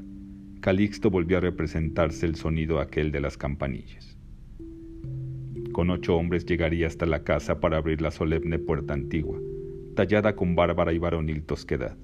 Calixto 0.60 1.10
volvió 1.10 1.36
a 1.36 1.40
representarse 1.40 2.24
el 2.24 2.36
sonido 2.36 2.80
aquel 2.80 3.12
de 3.12 3.20
las 3.20 3.36
campanillas. 3.36 4.16
Con 5.72 5.90
ocho 5.90 6.16
hombres 6.16 6.46
llegaría 6.46 6.86
hasta 6.86 7.04
la 7.04 7.22
casa 7.22 7.60
para 7.60 7.76
abrir 7.76 8.00
la 8.00 8.10
solemne 8.10 8.58
puerta 8.58 8.94
antigua, 8.94 9.38
tallada 9.94 10.34
con 10.34 10.56
bárbara 10.56 10.94
y 10.94 10.98
varonil 10.98 11.44
tosquedad. 11.44 11.98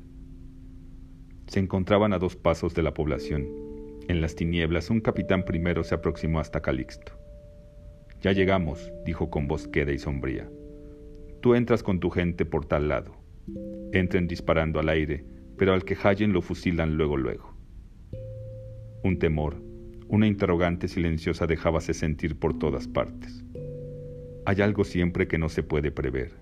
Se 1.47 1.61
encontraban 1.61 2.13
a 2.13 2.19
dos 2.19 2.37
pasos 2.37 2.75
de 2.75 2.83
la 2.83 2.93
población. 2.93 3.49
En 4.09 4.21
las 4.21 4.35
tinieblas 4.35 4.91
un 4.91 5.01
capitán 5.01 5.47
primero 5.47 5.85
se 5.85 5.95
aproximó 5.95 6.39
hasta 6.39 6.61
Calixto. 6.61 7.13
Ya 8.21 8.33
llegamos, 8.33 8.93
dijo 9.07 9.31
con 9.31 9.49
voz 9.49 9.67
queda 9.69 9.93
y 9.93 9.99
sombría. 9.99 10.51
Tú 11.41 11.55
entras 11.55 11.83
con 11.83 11.99
tu 11.99 12.11
gente 12.11 12.45
por 12.45 12.67
tal 12.67 12.89
lado. 12.89 13.22
Entren 13.93 14.27
disparando 14.27 14.79
al 14.81 14.89
aire, 14.89 15.25
pero 15.57 15.73
al 15.73 15.85
que 15.85 15.97
hallen 15.97 16.33
lo 16.33 16.43
fusilan 16.43 16.97
luego 16.97 17.17
luego. 17.17 17.55
Un 19.03 19.19
temor, 19.19 19.63
una 20.09 20.27
interrogante 20.27 20.89
silenciosa 20.89 21.47
dejábase 21.47 21.95
sentir 21.95 22.39
por 22.39 22.59
todas 22.59 22.87
partes. 22.87 23.45
Hay 24.45 24.61
algo 24.61 24.85
siempre 24.85 25.27
que 25.27 25.39
no 25.39 25.49
se 25.49 25.63
puede 25.63 25.91
prever, 25.91 26.33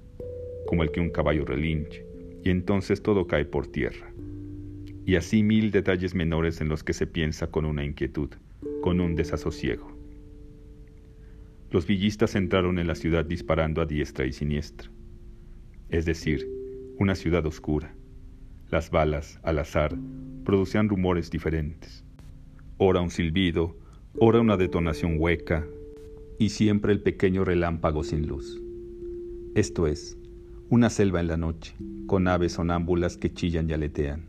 como 0.67 0.83
el 0.83 0.91
que 0.91 1.01
un 1.01 1.11
caballo 1.11 1.45
relinche, 1.45 2.07
y 2.43 2.51
entonces 2.51 3.03
todo 3.03 3.27
cae 3.27 3.45
por 3.45 3.67
tierra. 3.67 4.13
Y 5.07 5.17
así 5.17 5.43
mil 5.43 5.71
detalles 5.71 6.15
menores 6.15 6.61
en 6.61 6.69
los 6.69 6.85
que 6.85 6.93
se 6.93 7.07
piensa 7.07 7.49
con 7.49 7.65
una 7.65 7.85
inquietud, 7.85 8.31
con 8.83 9.01
un 9.01 9.15
desasosiego. 9.15 9.97
Los 11.71 11.87
villistas 11.87 12.35
entraron 12.35 12.79
en 12.79 12.87
la 12.87 12.95
ciudad 12.95 13.25
disparando 13.25 13.81
a 13.81 13.87
diestra 13.87 14.27
y 14.27 14.33
siniestra. 14.33 14.91
Es 15.89 16.05
decir, 16.05 16.60
una 17.01 17.17
ciudad 17.17 17.45
oscura. 17.47 17.93
Las 18.71 18.91
balas, 18.91 19.41
al 19.43 19.59
azar, 19.59 19.99
producían 20.45 20.89
rumores 20.89 21.29
diferentes 21.31 22.05
ora 22.83 23.03
un 23.03 23.11
silbido, 23.11 23.77
ora 24.19 24.41
una 24.41 24.57
detonación 24.57 25.17
hueca 25.19 25.67
y 26.39 26.49
siempre 26.49 26.95
el 26.95 27.03
pequeño 27.03 27.45
relámpago 27.45 28.03
sin 28.05 28.27
luz. 28.27 28.59
Esto 29.55 29.87
es, 29.87 30.17
una 30.71 30.89
selva 30.89 31.21
en 31.21 31.27
la 31.27 31.37
noche, 31.37 31.77
con 32.07 32.27
aves 32.27 32.53
sonámbulas 32.53 33.19
que 33.19 33.35
chillan 33.35 33.69
y 33.69 33.75
aletean. 33.75 34.25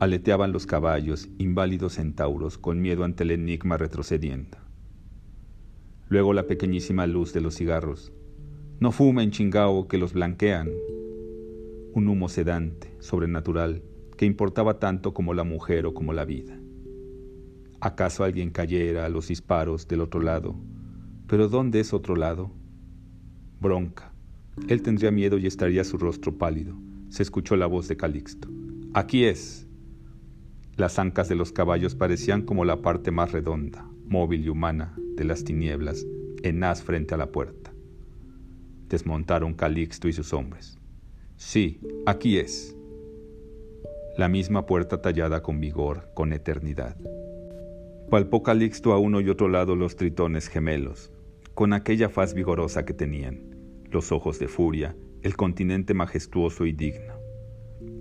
Aleteaban 0.00 0.52
los 0.52 0.66
caballos, 0.66 1.30
inválidos 1.38 1.94
centauros, 1.94 2.58
con 2.58 2.82
miedo 2.82 3.04
ante 3.04 3.22
el 3.22 3.30
enigma 3.30 3.78
retrocediendo. 3.78 4.58
Luego 6.10 6.34
la 6.34 6.46
pequeñísima 6.46 7.06
luz 7.06 7.32
de 7.32 7.40
los 7.40 7.56
cigarros. 7.56 8.12
No 8.80 8.92
fumen 8.92 9.30
chingao 9.30 9.88
que 9.88 9.96
los 9.96 10.12
blanquean. 10.12 10.68
Un 11.94 12.08
humo 12.08 12.30
sedante, 12.30 12.96
sobrenatural, 13.00 13.82
que 14.16 14.24
importaba 14.24 14.78
tanto 14.78 15.12
como 15.12 15.34
la 15.34 15.44
mujer 15.44 15.84
o 15.84 15.92
como 15.92 16.14
la 16.14 16.24
vida. 16.24 16.58
¿Acaso 17.80 18.24
alguien 18.24 18.50
cayera 18.50 19.04
a 19.04 19.08
los 19.10 19.28
disparos 19.28 19.88
del 19.88 20.00
otro 20.00 20.22
lado? 20.22 20.54
Pero 21.26 21.48
¿dónde 21.48 21.80
es 21.80 21.92
otro 21.92 22.16
lado? 22.16 22.50
Bronca. 23.60 24.12
Él 24.68 24.80
tendría 24.80 25.10
miedo 25.10 25.36
y 25.36 25.46
estaría 25.46 25.84
su 25.84 25.98
rostro 25.98 26.38
pálido. 26.38 26.74
Se 27.10 27.22
escuchó 27.22 27.56
la 27.56 27.66
voz 27.66 27.88
de 27.88 27.96
Calixto. 27.96 28.48
Aquí 28.94 29.24
es. 29.24 29.66
Las 30.76 30.98
ancas 30.98 31.28
de 31.28 31.34
los 31.34 31.52
caballos 31.52 31.94
parecían 31.94 32.42
como 32.42 32.64
la 32.64 32.80
parte 32.80 33.10
más 33.10 33.32
redonda, 33.32 33.86
móvil 34.06 34.44
y 34.44 34.48
humana 34.48 34.94
de 35.16 35.24
las 35.24 35.44
tinieblas, 35.44 36.06
enaz 36.42 36.82
frente 36.82 37.14
a 37.14 37.18
la 37.18 37.30
puerta. 37.30 37.70
Desmontaron 38.88 39.54
Calixto 39.54 40.08
y 40.08 40.12
sus 40.14 40.32
hombres. 40.32 40.78
Sí, 41.44 41.80
aquí 42.06 42.38
es. 42.38 42.74
La 44.16 44.28
misma 44.28 44.64
puerta 44.64 45.02
tallada 45.02 45.42
con 45.42 45.60
vigor, 45.60 46.08
con 46.14 46.32
eternidad. 46.32 46.96
Palpó 48.10 48.42
Calixto 48.42 48.92
a 48.92 48.98
uno 48.98 49.20
y 49.20 49.28
otro 49.28 49.48
lado 49.48 49.74
los 49.76 49.96
tritones 49.96 50.48
gemelos, 50.48 51.12
con 51.52 51.74
aquella 51.74 52.08
faz 52.08 52.32
vigorosa 52.32 52.86
que 52.86 52.94
tenían, 52.94 53.82
los 53.90 54.12
ojos 54.12 54.38
de 54.38 54.48
furia, 54.48 54.96
el 55.20 55.36
continente 55.36 55.92
majestuoso 55.92 56.64
y 56.64 56.72
digno. 56.72 57.14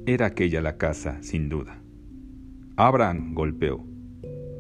Era 0.06 0.28
aquella 0.28 0.62
la 0.62 0.78
casa, 0.78 1.22
sin 1.22 1.50
duda. 1.50 1.82
Abran, 2.78 3.34
golpeó. 3.34 3.84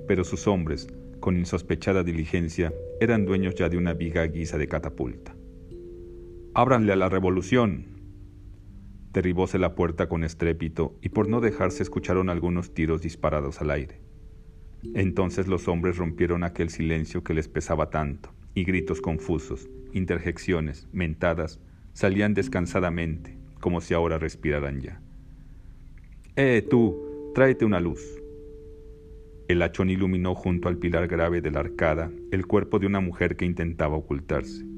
Pero 0.07 0.25
sus 0.25 0.47
hombres, 0.47 0.87
con 1.21 1.37
insospechada 1.37 2.03
diligencia, 2.03 2.73
eran 2.99 3.25
dueños 3.25 3.55
ya 3.55 3.69
de 3.69 3.77
una 3.77 3.93
viga 3.93 4.25
guisa 4.25 4.57
de 4.57 4.67
catapulta. 4.67 5.33
¡Ábranle 6.55 6.91
a 6.91 6.97
la 6.97 7.07
revolución! 7.07 7.90
Derribóse 9.13 9.59
la 9.59 9.75
puerta 9.75 10.07
con 10.07 10.23
estrépito 10.23 10.97
y 11.01 11.09
por 11.09 11.27
no 11.27 11.41
dejarse 11.41 11.83
escucharon 11.83 12.29
algunos 12.29 12.73
tiros 12.73 13.01
disparados 13.01 13.61
al 13.61 13.71
aire. 13.71 13.99
Entonces 14.93 15.47
los 15.47 15.67
hombres 15.67 15.97
rompieron 15.97 16.43
aquel 16.43 16.69
silencio 16.69 17.23
que 17.23 17.33
les 17.33 17.47
pesaba 17.47 17.89
tanto, 17.89 18.33
y 18.55 18.63
gritos 18.63 19.01
confusos, 19.01 19.69
interjecciones, 19.93 20.87
mentadas, 20.91 21.59
salían 21.93 22.33
descansadamente, 22.33 23.37
como 23.59 23.81
si 23.81 23.93
ahora 23.93 24.17
respiraran 24.17 24.81
ya. 24.81 25.01
¡Eh, 26.35 26.65
tú! 26.67 27.31
Tráete 27.35 27.65
una 27.65 27.79
luz. 27.79 28.01
El 29.47 29.61
hachón 29.61 29.89
iluminó 29.89 30.35
junto 30.35 30.69
al 30.69 30.77
pilar 30.77 31.07
grave 31.07 31.41
de 31.41 31.51
la 31.51 31.59
arcada 31.59 32.11
el 32.31 32.47
cuerpo 32.47 32.79
de 32.79 32.87
una 32.87 33.01
mujer 33.01 33.35
que 33.35 33.45
intentaba 33.45 33.95
ocultarse. 33.97 34.70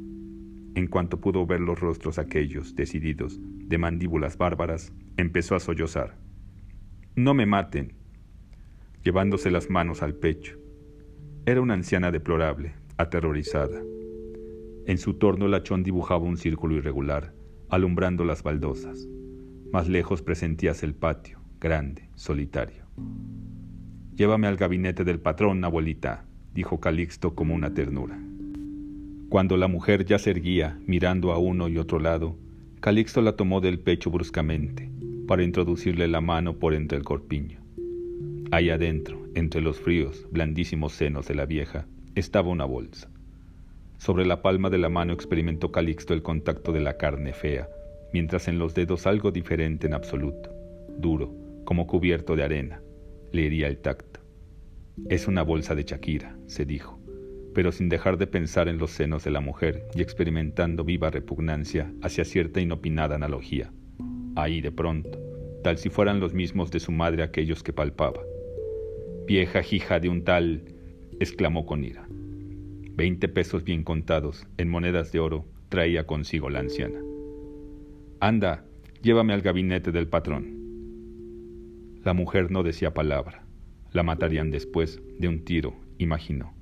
En 0.76 0.88
cuanto 0.88 1.20
pudo 1.20 1.46
ver 1.46 1.60
los 1.60 1.80
rostros 1.80 2.18
aquellos, 2.18 2.76
decididos, 2.76 3.40
de 3.42 3.78
mandíbulas 3.78 4.38
bárbaras, 4.38 4.92
empezó 5.18 5.56
a 5.56 5.60
sollozar. 5.60 6.18
No 7.16 7.36
me 7.36 7.46
maten, 7.46 7.94
llevándose 9.04 9.52
las 9.52 9.70
manos 9.70 10.02
al 10.02 10.16
pecho. 10.16 10.58
Era 11.46 11.62
una 11.62 11.76
anciana 11.76 12.12
deplorable, 12.12 12.74
aterrorizada. 12.98 13.82
En 14.86 14.98
su 14.98 15.14
torno 15.14 15.46
el 15.46 15.54
hachón 15.54 15.84
dibujaba 15.84 16.24
un 16.24 16.38
círculo 16.38 16.76
irregular, 16.76 17.34
alumbrando 17.70 18.26
las 18.26 18.42
baldosas. 18.42 19.08
Más 19.72 19.88
lejos 19.88 20.22
presentías 20.22 20.84
el 20.84 20.96
patio, 20.96 21.40
grande, 21.60 22.10
solitario. 22.16 22.84
Llévame 24.16 24.48
al 24.48 24.58
gabinete 24.58 25.04
del 25.04 25.20
patrón, 25.20 25.64
abuelita, 25.64 26.26
dijo 26.54 26.80
Calixto 26.80 27.36
como 27.36 27.54
una 27.54 27.74
ternura. 27.74 28.20
Cuando 29.34 29.58
la 29.58 29.68
mujer 29.68 30.06
ya 30.06 30.20
se 30.20 30.30
erguía, 30.30 30.80
mirando 30.86 31.32
a 31.32 31.40
uno 31.40 31.68
y 31.68 31.80
otro 31.80 32.00
lado, 32.00 32.38
Calixto 32.82 33.20
la 33.20 33.36
tomó 33.36 33.62
del 33.62 33.80
pecho 33.80 34.12
bruscamente, 34.12 34.92
para 35.28 35.42
introducirle 35.42 36.08
la 36.08 36.22
mano 36.22 36.60
por 36.60 36.76
entre 36.76 37.00
el 37.00 37.04
corpiño. 37.04 37.60
Ahí 38.52 38.70
adentro, 38.70 39.26
entre 39.34 39.60
los 39.62 39.80
fríos, 39.80 40.28
blandísimos 40.30 40.94
senos 40.94 41.28
de 41.28 41.34
la 41.34 41.48
vieja, 41.48 41.88
estaba 42.14 42.50
una 42.50 42.66
bolsa. 42.66 43.10
Sobre 43.98 44.24
la 44.24 44.44
palma 44.44 44.70
de 44.70 44.78
la 44.78 44.90
mano 44.90 45.14
experimentó 45.14 45.72
Calixto 45.72 46.14
el 46.14 46.22
contacto 46.22 46.72
de 46.72 46.82
la 46.82 46.98
carne 46.98 47.34
fea, 47.34 47.68
mientras 48.14 48.48
en 48.48 48.60
los 48.60 48.76
dedos 48.76 49.08
algo 49.08 49.32
diferente 49.32 49.88
en 49.88 49.96
absoluto, 49.96 50.54
duro, 51.00 51.34
como 51.66 51.88
cubierto 51.88 52.36
de 52.36 52.44
arena, 52.44 52.84
le 53.32 53.48
hería 53.48 53.68
el 53.68 53.80
tacto. 53.80 54.20
Es 55.10 55.28
una 55.28 55.42
bolsa 55.42 55.74
de 55.74 55.86
Shakira, 55.86 56.38
se 56.46 56.66
dijo, 56.66 57.00
pero 57.54 57.72
sin 57.72 57.90
dejar 57.90 58.18
de 58.18 58.28
pensar 58.28 58.68
en 58.68 58.78
los 58.78 58.92
senos 58.92 59.24
de 59.24 59.32
la 59.32 59.42
mujer 59.42 59.86
y 59.96 60.02
experimentando 60.02 60.84
viva 60.84 61.10
repugnancia 61.10 61.92
hacia 62.02 62.26
cierta 62.26 62.62
inopinada 62.62 63.16
analogía. 63.16 63.72
Ahí 64.36 64.62
de 64.62 64.72
pronto, 64.72 65.20
tal 65.64 65.78
si 65.78 65.90
fueran 65.90 66.20
los 66.20 66.34
mismos 66.34 66.72
de 66.72 66.80
su 66.80 66.92
madre 66.92 67.24
aquellos 67.24 67.64
que 67.64 67.74
palpaba, 67.74 68.22
Vieja 69.26 69.62
hija 69.72 70.02
de 70.02 70.10
un 70.10 70.26
tal, 70.26 70.66
exclamó 71.20 71.66
con 71.66 71.86
ira. 71.86 72.06
Veinte 72.10 73.30
pesos 73.30 73.64
bien 73.64 73.84
contados 73.84 74.46
en 74.58 74.70
monedas 74.70 75.14
de 75.14 75.20
oro 75.22 75.46
traía 75.70 76.06
consigo 76.06 76.50
la 76.50 76.60
anciana. 76.60 77.00
Anda, 78.20 78.66
llévame 79.02 79.32
al 79.34 79.42
gabinete 79.42 79.94
del 79.94 80.10
patrón. 80.10 80.60
La 82.04 82.14
mujer 82.14 82.52
no 82.52 82.64
decía 82.64 82.94
palabra. 82.94 83.46
La 83.94 84.04
matarían 84.04 84.52
después 84.52 85.02
de 85.18 85.30
un 85.30 85.46
tiro, 85.46 85.74
imaginó. 86.00 86.54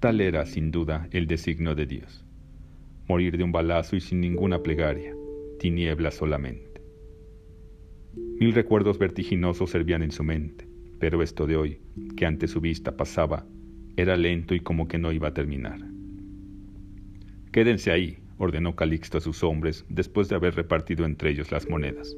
Tal 0.00 0.20
era, 0.20 0.46
sin 0.46 0.70
duda, 0.70 1.08
el 1.10 1.26
designio 1.26 1.74
de 1.74 1.84
Dios. 1.86 2.24
Morir 3.08 3.36
de 3.36 3.42
un 3.42 3.50
balazo 3.50 3.96
y 3.96 4.00
sin 4.00 4.20
ninguna 4.20 4.62
plegaria, 4.62 5.12
tiniebla 5.58 6.12
solamente. 6.12 6.80
Mil 8.38 8.52
recuerdos 8.52 8.96
vertiginosos 8.96 9.70
servían 9.70 10.04
en 10.04 10.12
su 10.12 10.22
mente, 10.22 10.68
pero 11.00 11.20
esto 11.20 11.48
de 11.48 11.56
hoy, 11.56 11.80
que 12.16 12.26
ante 12.26 12.46
su 12.46 12.60
vista 12.60 12.96
pasaba, 12.96 13.44
era 13.96 14.16
lento 14.16 14.54
y 14.54 14.60
como 14.60 14.86
que 14.86 14.98
no 14.98 15.10
iba 15.10 15.28
a 15.28 15.34
terminar. 15.34 15.80
Quédense 17.50 17.90
ahí, 17.90 18.18
ordenó 18.36 18.76
Calixto 18.76 19.18
a 19.18 19.20
sus 19.20 19.42
hombres 19.42 19.84
después 19.88 20.28
de 20.28 20.36
haber 20.36 20.54
repartido 20.54 21.06
entre 21.06 21.30
ellos 21.30 21.50
las 21.50 21.68
monedas. 21.68 22.16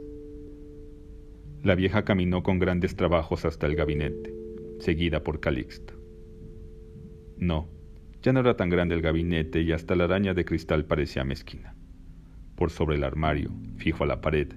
La 1.63 1.75
vieja 1.77 2.05
caminó 2.05 2.43
con 2.43 2.59
grandes 2.59 2.95
trabajos 2.95 3.47
hasta 3.47 3.67
el 3.67 3.75
gabinete, 3.75 4.35
seguida 4.81 5.25
por 5.25 5.41
Calixto. 5.41 5.90
No, 7.41 7.69
ya 8.23 8.35
no 8.35 8.41
era 8.41 8.55
tan 8.55 8.69
grande 8.69 8.95
el 8.95 9.01
gabinete 9.01 9.63
y 9.63 9.73
hasta 9.73 9.97
la 9.97 10.05
araña 10.05 10.35
de 10.35 10.45
cristal 10.45 10.85
parecía 10.85 11.25
mezquina. 11.25 11.75
Por 12.55 12.71
sobre 12.71 12.97
el 12.97 13.05
armario, 13.05 13.51
fijo 13.77 14.05
a 14.05 14.07
la 14.07 14.21
pared, 14.21 14.53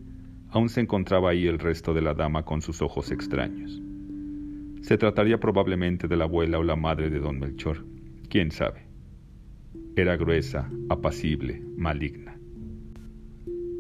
aún 0.49 0.67
se 0.67 0.81
encontraba 0.81 1.29
ahí 1.29 1.47
el 1.47 1.59
resto 1.59 1.93
de 1.93 2.01
la 2.01 2.13
dama 2.13 2.43
con 2.43 2.61
sus 2.61 2.81
ojos 2.81 3.09
extraños. 3.11 3.81
Se 4.81 4.97
trataría 4.97 5.39
probablemente 5.39 6.09
de 6.09 6.17
la 6.17 6.25
abuela 6.25 6.59
o 6.59 6.63
la 6.63 6.75
madre 6.75 7.09
de 7.09 7.19
don 7.19 7.39
Melchor, 7.39 7.85
quién 8.27 8.51
sabe. 8.51 8.81
Era 9.95 10.17
gruesa, 10.17 10.69
apacible, 10.89 11.63
maligna. 11.77 12.37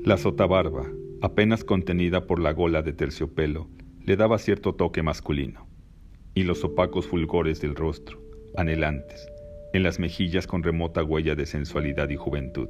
La 0.05 0.15
sotabarba, 0.15 0.89
apenas 1.21 1.65
contenida 1.65 2.25
por 2.25 2.39
la 2.39 2.53
gola 2.53 2.81
de 2.81 2.93
terciopelo, 2.93 3.67
le 4.05 4.15
daba 4.15 4.37
cierto 4.37 4.75
toque 4.75 5.03
masculino, 5.03 5.67
y 6.33 6.43
los 6.43 6.63
opacos 6.63 7.05
fulgores 7.05 7.59
del 7.59 7.75
rostro, 7.75 8.22
anhelantes, 8.57 9.27
en 9.73 9.83
las 9.83 9.99
mejillas 9.99 10.47
con 10.47 10.63
remota 10.63 11.03
huella 11.03 11.35
de 11.35 11.45
sensualidad 11.45 12.09
y 12.09 12.15
juventud, 12.15 12.69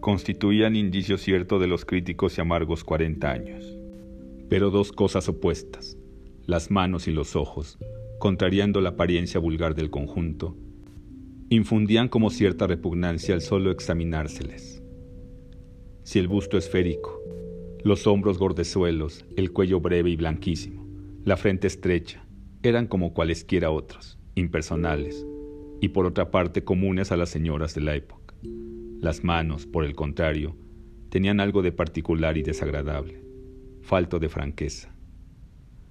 constituían 0.00 0.74
indicio 0.74 1.16
cierto 1.16 1.58
de 1.58 1.68
los 1.68 1.84
críticos 1.84 2.36
y 2.36 2.40
amargos 2.40 2.82
cuarenta 2.82 3.30
años. 3.30 3.78
Pero 4.48 4.70
dos 4.70 4.92
cosas 4.92 5.28
opuestas, 5.28 5.96
las 6.44 6.70
manos 6.70 7.06
y 7.08 7.12
los 7.12 7.36
ojos, 7.36 7.78
contrariando 8.18 8.80
la 8.80 8.90
apariencia 8.90 9.40
vulgar 9.40 9.74
del 9.74 9.90
conjunto, 9.90 10.56
infundían 11.48 12.08
como 12.08 12.30
cierta 12.30 12.66
repugnancia 12.66 13.34
al 13.34 13.42
solo 13.42 13.70
examinárseles. 13.70 14.82
Si 16.02 16.18
el 16.18 16.26
busto 16.26 16.58
esférico, 16.58 17.22
los 17.84 18.06
hombros 18.06 18.38
gordezuelos, 18.38 19.24
el 19.36 19.52
cuello 19.52 19.80
breve 19.80 20.10
y 20.10 20.16
blanquísimo, 20.16 20.86
la 21.24 21.36
frente 21.36 21.68
estrecha, 21.68 22.24
eran 22.62 22.86
como 22.86 23.14
cualesquiera 23.14 23.70
otros, 23.70 24.18
impersonales, 24.34 25.26
y 25.80 25.88
por 25.88 26.06
otra 26.06 26.30
parte 26.30 26.64
comunes 26.64 27.12
a 27.12 27.16
las 27.16 27.28
señoras 27.28 27.74
de 27.74 27.80
la 27.80 27.94
época. 27.94 28.34
Las 29.00 29.24
manos, 29.24 29.66
por 29.66 29.84
el 29.84 29.94
contrario, 29.94 30.56
tenían 31.08 31.40
algo 31.40 31.62
de 31.62 31.72
particular 31.72 32.38
y 32.38 32.42
desagradable, 32.42 33.20
falto 33.82 34.18
de 34.18 34.28
franqueza. 34.28 34.94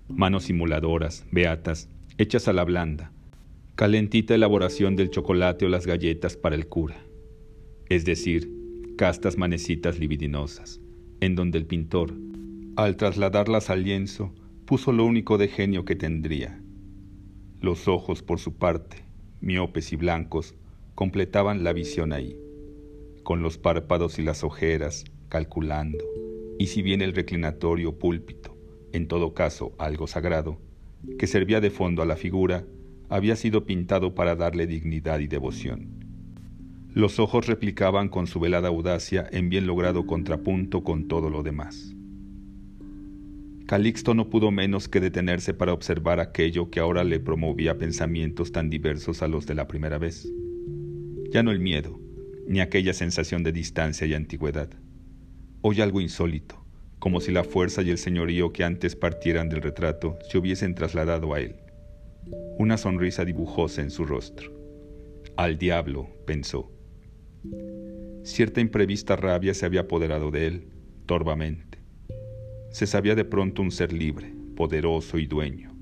Manos 0.07 0.45
simuladoras, 0.45 1.25
beatas, 1.31 1.89
hechas 2.17 2.48
a 2.48 2.53
la 2.53 2.63
blanda, 2.63 3.12
calentita 3.75 4.36
elaboración 4.36 4.95
del 4.95 5.10
chocolate 5.10 5.65
o 5.65 5.69
las 5.69 5.86
galletas 5.86 6.38
para 6.38 6.55
el 6.55 6.67
cura, 6.67 7.03
es 7.89 8.05
decir, 8.05 8.50
castas 8.98 9.38
manecitas 9.38 10.00
libidinosas, 10.00 10.79
en 11.20 11.35
donde 11.35 11.57
el 11.57 11.65
pintor, 11.65 12.13
al 12.75 12.96
trasladarlas 12.96 13.70
al 13.70 13.83
lienzo, 13.83 14.33
puso 14.65 14.92
lo 14.92 15.05
único 15.05 15.37
de 15.37 15.48
genio 15.48 15.83
que 15.83 15.96
tendría, 15.96 16.60
los 17.61 17.87
ojos, 17.87 18.24
por 18.24 18.39
su 18.39 18.55
parte, 18.55 19.05
miopes 19.39 19.93
y 19.93 19.95
blancos, 19.95 20.55
completaban 20.95 21.63
la 21.63 21.74
visión 21.74 22.11
ahí, 22.11 22.35
con 23.24 23.43
los 23.43 23.59
párpados 23.59 24.17
y 24.17 24.24
las 24.24 24.43
ojeras, 24.43 25.05
calculando, 25.29 26.03
y 26.57 26.67
si 26.67 26.81
bien 26.81 27.01
el 27.01 27.13
reclinatorio 27.13 28.00
púlpito, 28.00 28.57
en 28.93 29.07
todo 29.07 29.35
caso 29.35 29.74
algo 29.77 30.07
sagrado, 30.07 30.59
que 31.19 31.27
servía 31.27 31.61
de 31.61 31.69
fondo 31.69 32.01
a 32.01 32.05
la 32.07 32.15
figura, 32.15 32.65
había 33.09 33.35
sido 33.35 33.65
pintado 33.65 34.15
para 34.15 34.35
darle 34.35 34.65
dignidad 34.65 35.19
y 35.19 35.27
devoción. 35.27 36.01
Los 36.93 37.19
ojos 37.19 37.45
replicaban 37.45 38.09
con 38.09 38.25
su 38.25 38.39
velada 38.39 38.69
audacia 38.69 39.27
en 39.31 39.50
bien 39.50 39.67
logrado 39.67 40.07
contrapunto 40.07 40.83
con 40.83 41.07
todo 41.07 41.29
lo 41.29 41.43
demás. 41.43 41.95
Calixto 43.72 44.14
no 44.14 44.29
pudo 44.29 44.51
menos 44.51 44.90
que 44.90 45.00
detenerse 45.00 45.53
para 45.53 45.72
observar 45.72 46.20
aquello 46.20 46.70
que 46.70 46.81
ahora 46.81 47.05
le 47.05 47.22
promovía 47.22 47.77
pensamientos 47.77 48.51
tan 48.51 48.70
diversos 48.70 49.22
a 49.22 49.29
los 49.29 49.46
de 49.46 49.55
la 49.55 49.70
primera 49.70 49.98
vez. 49.98 50.29
Ya 51.31 51.42
no 51.42 51.51
el 51.51 51.62
miedo, 51.62 51.98
ni 52.50 52.60
aquella 52.60 52.92
sensación 52.92 53.44
de 53.44 53.53
distancia 53.53 54.05
y 54.05 54.14
antigüedad. 54.14 54.70
Hoy 55.62 55.79
algo 55.79 56.01
insólito, 56.01 56.66
como 57.00 57.22
si 57.22 57.31
la 57.31 57.46
fuerza 57.46 57.81
y 57.81 57.92
el 57.92 57.98
señorío 57.98 58.51
que 58.51 58.66
antes 58.66 58.98
partieran 58.98 59.48
del 59.48 59.62
retrato 59.62 60.20
se 60.29 60.38
hubiesen 60.38 60.75
trasladado 60.75 61.34
a 61.34 61.40
él. 61.40 61.55
Una 62.57 62.75
sonrisa 62.75 63.24
dibujóse 63.24 63.79
en 63.79 63.90
su 63.90 64.03
rostro. 64.03 64.51
Al 65.38 65.57
diablo, 65.57 66.10
pensó. 66.27 66.70
Cierta 68.25 68.60
imprevista 68.60 69.16
rabia 69.16 69.53
se 69.53 69.66
había 69.66 69.79
apoderado 69.79 70.29
de 70.29 70.48
él, 70.48 70.68
torvamente 71.05 71.71
se 72.72 72.88
sabía 72.88 73.16
de 73.16 73.25
pronto 73.25 73.62
un 73.62 73.72
ser 73.72 73.92
libre, 73.92 74.34
poderoso 74.55 75.20
y 75.20 75.27
dueño. 75.27 75.75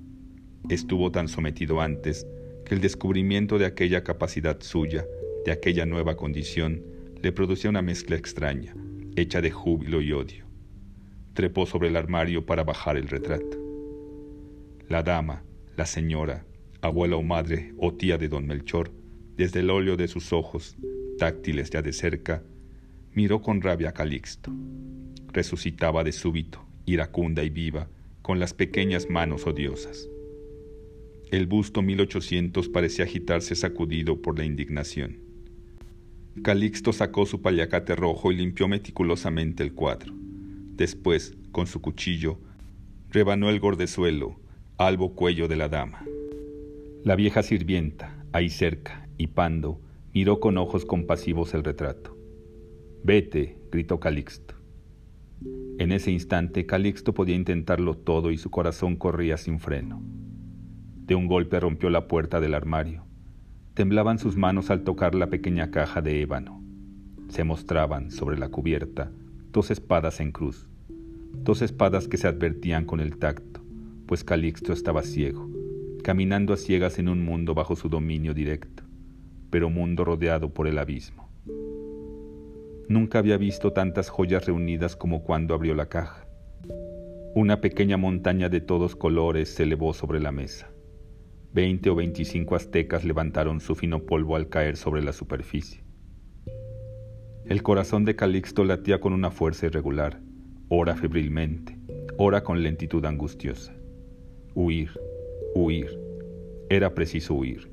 Estuvo 0.69 1.11
tan 1.11 1.27
sometido 1.27 1.81
antes 1.81 2.27
que 2.65 2.75
el 2.75 2.81
descubrimiento 2.81 3.57
de 3.57 3.65
aquella 3.65 4.03
capacidad 4.03 4.59
suya, 4.61 5.05
de 5.45 5.51
aquella 5.51 5.85
nueva 5.85 6.17
condición, 6.17 6.83
le 7.21 7.31
producía 7.31 7.69
una 7.69 7.81
mezcla 7.81 8.15
extraña, 8.15 8.75
hecha 9.15 9.41
de 9.41 9.51
júbilo 9.51 10.01
y 10.01 10.11
odio. 10.11 10.45
Trepó 11.33 11.65
sobre 11.65 11.89
el 11.89 11.95
armario 11.95 12.45
para 12.45 12.63
bajar 12.63 12.97
el 12.97 13.07
retrato. 13.07 13.57
La 14.87 15.03
dama, 15.03 15.43
la 15.77 15.85
señora, 15.85 16.45
abuela 16.81 17.17
o 17.17 17.23
madre 17.23 17.73
o 17.77 17.93
tía 17.93 18.17
de 18.17 18.27
don 18.27 18.47
Melchor, 18.47 18.91
desde 19.37 19.59
el 19.59 19.69
óleo 19.69 19.95
de 19.95 20.07
sus 20.07 20.33
ojos, 20.33 20.75
táctiles 21.17 21.69
ya 21.69 21.81
de 21.81 21.93
cerca, 21.93 22.43
miró 23.13 23.41
con 23.41 23.61
rabia 23.61 23.89
a 23.89 23.93
Calixto. 23.93 24.51
Resucitaba 25.31 26.03
de 26.03 26.11
súbito, 26.11 26.68
iracunda 26.93 27.43
y 27.43 27.49
viva, 27.49 27.89
con 28.21 28.39
las 28.39 28.53
pequeñas 28.53 29.09
manos 29.09 29.47
odiosas. 29.47 30.09
El 31.31 31.47
busto 31.47 31.81
1800 31.81 32.69
parecía 32.69 33.05
agitarse 33.05 33.55
sacudido 33.55 34.21
por 34.21 34.37
la 34.37 34.45
indignación. 34.45 35.19
Calixto 36.43 36.93
sacó 36.93 37.25
su 37.25 37.41
paliacate 37.41 37.95
rojo 37.95 38.31
y 38.31 38.35
limpió 38.35 38.67
meticulosamente 38.67 39.63
el 39.63 39.73
cuadro. 39.73 40.13
Después, 40.75 41.35
con 41.51 41.67
su 41.67 41.81
cuchillo, 41.81 42.39
rebanó 43.09 43.49
el 43.49 43.59
gordezuelo, 43.59 44.39
albo 44.77 45.13
cuello 45.13 45.47
de 45.47 45.55
la 45.55 45.69
dama. 45.69 46.05
La 47.03 47.15
vieja 47.15 47.43
sirvienta, 47.43 48.23
ahí 48.31 48.49
cerca, 48.49 49.07
y 49.17 49.27
Pando, 49.27 49.81
miró 50.13 50.39
con 50.39 50.57
ojos 50.57 50.85
compasivos 50.85 51.53
el 51.53 51.63
retrato. 51.63 52.17
Vete, 53.03 53.57
gritó 53.71 53.99
Calixto. 53.99 54.58
En 55.77 55.91
ese 55.91 56.11
instante 56.11 56.65
Calixto 56.65 57.13
podía 57.13 57.35
intentarlo 57.35 57.95
todo 57.95 58.31
y 58.31 58.37
su 58.37 58.49
corazón 58.49 58.95
corría 58.95 59.37
sin 59.37 59.59
freno. 59.59 60.01
De 61.05 61.15
un 61.15 61.27
golpe 61.27 61.59
rompió 61.59 61.89
la 61.89 62.07
puerta 62.07 62.39
del 62.41 62.53
armario. 62.53 63.05
Temblaban 63.73 64.19
sus 64.19 64.35
manos 64.35 64.69
al 64.69 64.83
tocar 64.83 65.15
la 65.15 65.27
pequeña 65.27 65.71
caja 65.71 66.01
de 66.01 66.21
ébano. 66.21 66.61
Se 67.29 67.43
mostraban, 67.43 68.11
sobre 68.11 68.37
la 68.37 68.49
cubierta, 68.49 69.11
dos 69.51 69.71
espadas 69.71 70.19
en 70.19 70.31
cruz, 70.31 70.67
dos 71.31 71.61
espadas 71.61 72.07
que 72.07 72.17
se 72.17 72.27
advertían 72.27 72.85
con 72.85 72.99
el 72.99 73.17
tacto, 73.17 73.61
pues 74.05 74.23
Calixto 74.23 74.73
estaba 74.73 75.03
ciego, 75.03 75.49
caminando 76.03 76.53
a 76.53 76.57
ciegas 76.57 76.99
en 76.99 77.07
un 77.07 77.23
mundo 77.23 77.53
bajo 77.53 77.75
su 77.75 77.89
dominio 77.89 78.33
directo, 78.33 78.83
pero 79.49 79.69
mundo 79.69 80.03
rodeado 80.03 80.53
por 80.53 80.67
el 80.67 80.77
abismo. 80.77 81.29
Nunca 82.89 83.19
había 83.19 83.37
visto 83.37 83.71
tantas 83.71 84.09
joyas 84.09 84.47
reunidas 84.47 84.95
como 84.95 85.23
cuando 85.23 85.53
abrió 85.53 85.75
la 85.75 85.89
caja. 85.89 86.25
Una 87.35 87.61
pequeña 87.61 87.97
montaña 87.97 88.49
de 88.49 88.61
todos 88.61 88.95
colores 88.95 89.49
se 89.49 89.61
elevó 89.61 89.93
sobre 89.93 90.19
la 90.19 90.31
mesa. 90.31 90.71
Veinte 91.53 91.91
o 91.91 91.95
veinticinco 91.95 92.55
aztecas 92.55 93.05
levantaron 93.05 93.59
su 93.59 93.75
fino 93.75 94.07
polvo 94.07 94.35
al 94.35 94.49
caer 94.49 94.75
sobre 94.75 95.03
la 95.03 95.13
superficie. 95.13 95.83
El 97.45 97.61
corazón 97.61 98.05
de 98.05 98.15
Calixto 98.15 98.63
latía 98.63 98.99
con 98.99 99.13
una 99.13 99.29
fuerza 99.29 99.67
irregular, 99.67 100.19
ora 100.67 100.95
febrilmente, 100.95 101.77
ora 102.17 102.43
con 102.43 102.63
lentitud 102.63 103.05
angustiosa. 103.05 103.71
Huir, 104.55 104.89
huir. 105.53 105.99
Era 106.71 106.95
preciso 106.95 107.35
huir. 107.35 107.69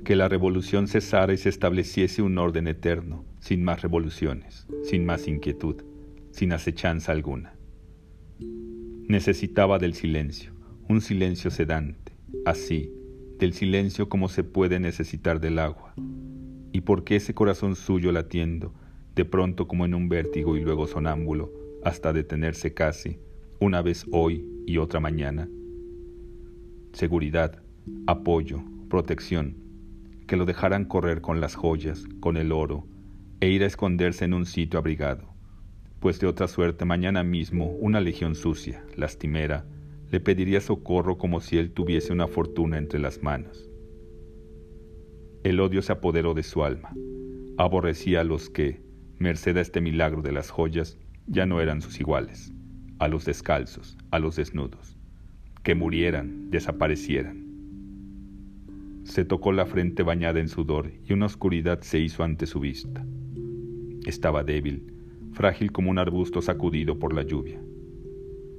Que 0.00 0.16
la 0.16 0.28
revolución 0.28 0.88
cesara 0.88 1.32
y 1.32 1.36
se 1.36 1.48
estableciese 1.48 2.22
un 2.22 2.38
orden 2.38 2.66
eterno, 2.66 3.24
sin 3.40 3.62
más 3.62 3.82
revoluciones, 3.82 4.66
sin 4.82 5.04
más 5.04 5.28
inquietud, 5.28 5.76
sin 6.30 6.52
acechanza 6.52 7.12
alguna. 7.12 7.54
Necesitaba 9.08 9.78
del 9.78 9.94
silencio, 9.94 10.52
un 10.88 11.00
silencio 11.00 11.50
sedante, 11.50 12.12
así, 12.44 12.92
del 13.38 13.52
silencio 13.52 14.08
como 14.08 14.28
se 14.28 14.44
puede 14.44 14.78
necesitar 14.78 15.40
del 15.40 15.58
agua. 15.58 15.94
Y 16.72 16.82
porque 16.82 17.16
ese 17.16 17.34
corazón 17.34 17.74
suyo 17.74 18.12
latiendo, 18.12 18.74
de 19.16 19.24
pronto 19.24 19.66
como 19.66 19.84
en 19.84 19.94
un 19.94 20.08
vértigo 20.08 20.56
y 20.56 20.60
luego 20.60 20.86
sonámbulo, 20.86 21.52
hasta 21.82 22.12
detenerse 22.12 22.74
casi, 22.74 23.18
una 23.58 23.82
vez 23.82 24.06
hoy 24.12 24.46
y 24.66 24.78
otra 24.78 25.00
mañana. 25.00 25.48
Seguridad, 26.92 27.62
apoyo, 28.06 28.62
protección, 28.88 29.56
que 30.30 30.36
lo 30.36 30.44
dejaran 30.44 30.84
correr 30.84 31.22
con 31.22 31.40
las 31.40 31.56
joyas, 31.56 32.04
con 32.20 32.36
el 32.36 32.52
oro, 32.52 32.86
e 33.40 33.48
ir 33.48 33.64
a 33.64 33.66
esconderse 33.66 34.24
en 34.24 34.32
un 34.32 34.46
sitio 34.46 34.78
abrigado, 34.78 35.24
pues 35.98 36.20
de 36.20 36.28
otra 36.28 36.46
suerte 36.46 36.84
mañana 36.84 37.24
mismo 37.24 37.66
una 37.80 38.00
legión 38.00 38.36
sucia, 38.36 38.84
lastimera, 38.94 39.66
le 40.08 40.20
pediría 40.20 40.60
socorro 40.60 41.18
como 41.18 41.40
si 41.40 41.58
él 41.58 41.72
tuviese 41.72 42.12
una 42.12 42.28
fortuna 42.28 42.78
entre 42.78 43.00
las 43.00 43.24
manos. 43.24 43.68
El 45.42 45.58
odio 45.58 45.82
se 45.82 45.90
apoderó 45.90 46.32
de 46.32 46.44
su 46.44 46.62
alma, 46.62 46.94
aborrecía 47.58 48.20
a 48.20 48.24
los 48.24 48.50
que, 48.50 48.80
merced 49.18 49.56
a 49.56 49.62
este 49.62 49.80
milagro 49.80 50.22
de 50.22 50.30
las 50.30 50.48
joyas, 50.48 50.96
ya 51.26 51.44
no 51.44 51.60
eran 51.60 51.82
sus 51.82 51.98
iguales, 51.98 52.52
a 53.00 53.08
los 53.08 53.24
descalzos, 53.24 53.98
a 54.12 54.20
los 54.20 54.36
desnudos, 54.36 54.96
que 55.64 55.74
murieran, 55.74 56.52
desaparecieran 56.52 57.49
se 59.10 59.24
tocó 59.24 59.50
la 59.50 59.66
frente 59.66 60.04
bañada 60.04 60.38
en 60.38 60.48
sudor 60.48 60.92
y 61.04 61.12
una 61.12 61.26
oscuridad 61.26 61.80
se 61.80 61.98
hizo 61.98 62.22
ante 62.22 62.46
su 62.46 62.60
vista. 62.60 63.04
Estaba 64.06 64.44
débil, 64.44 64.94
frágil 65.32 65.72
como 65.72 65.90
un 65.90 65.98
arbusto 65.98 66.40
sacudido 66.40 66.96
por 67.00 67.12
la 67.12 67.22
lluvia. 67.22 67.60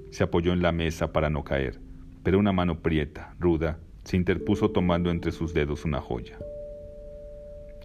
Se 0.10 0.26
apoyó 0.26 0.52
en 0.52 0.62
la 0.62 0.74
mesa 0.74 1.14
para 1.14 1.30
no 1.30 1.46
caer, 1.46 1.80
pero 2.22 2.38
una 2.38 2.52
mano 2.52 2.82
prieta, 2.82 3.34
ruda, 3.40 3.80
se 4.04 4.18
interpuso 4.18 4.72
tomando 4.72 5.10
entre 5.10 5.32
sus 5.32 5.54
dedos 5.54 5.86
una 5.86 6.02
joya. 6.02 6.38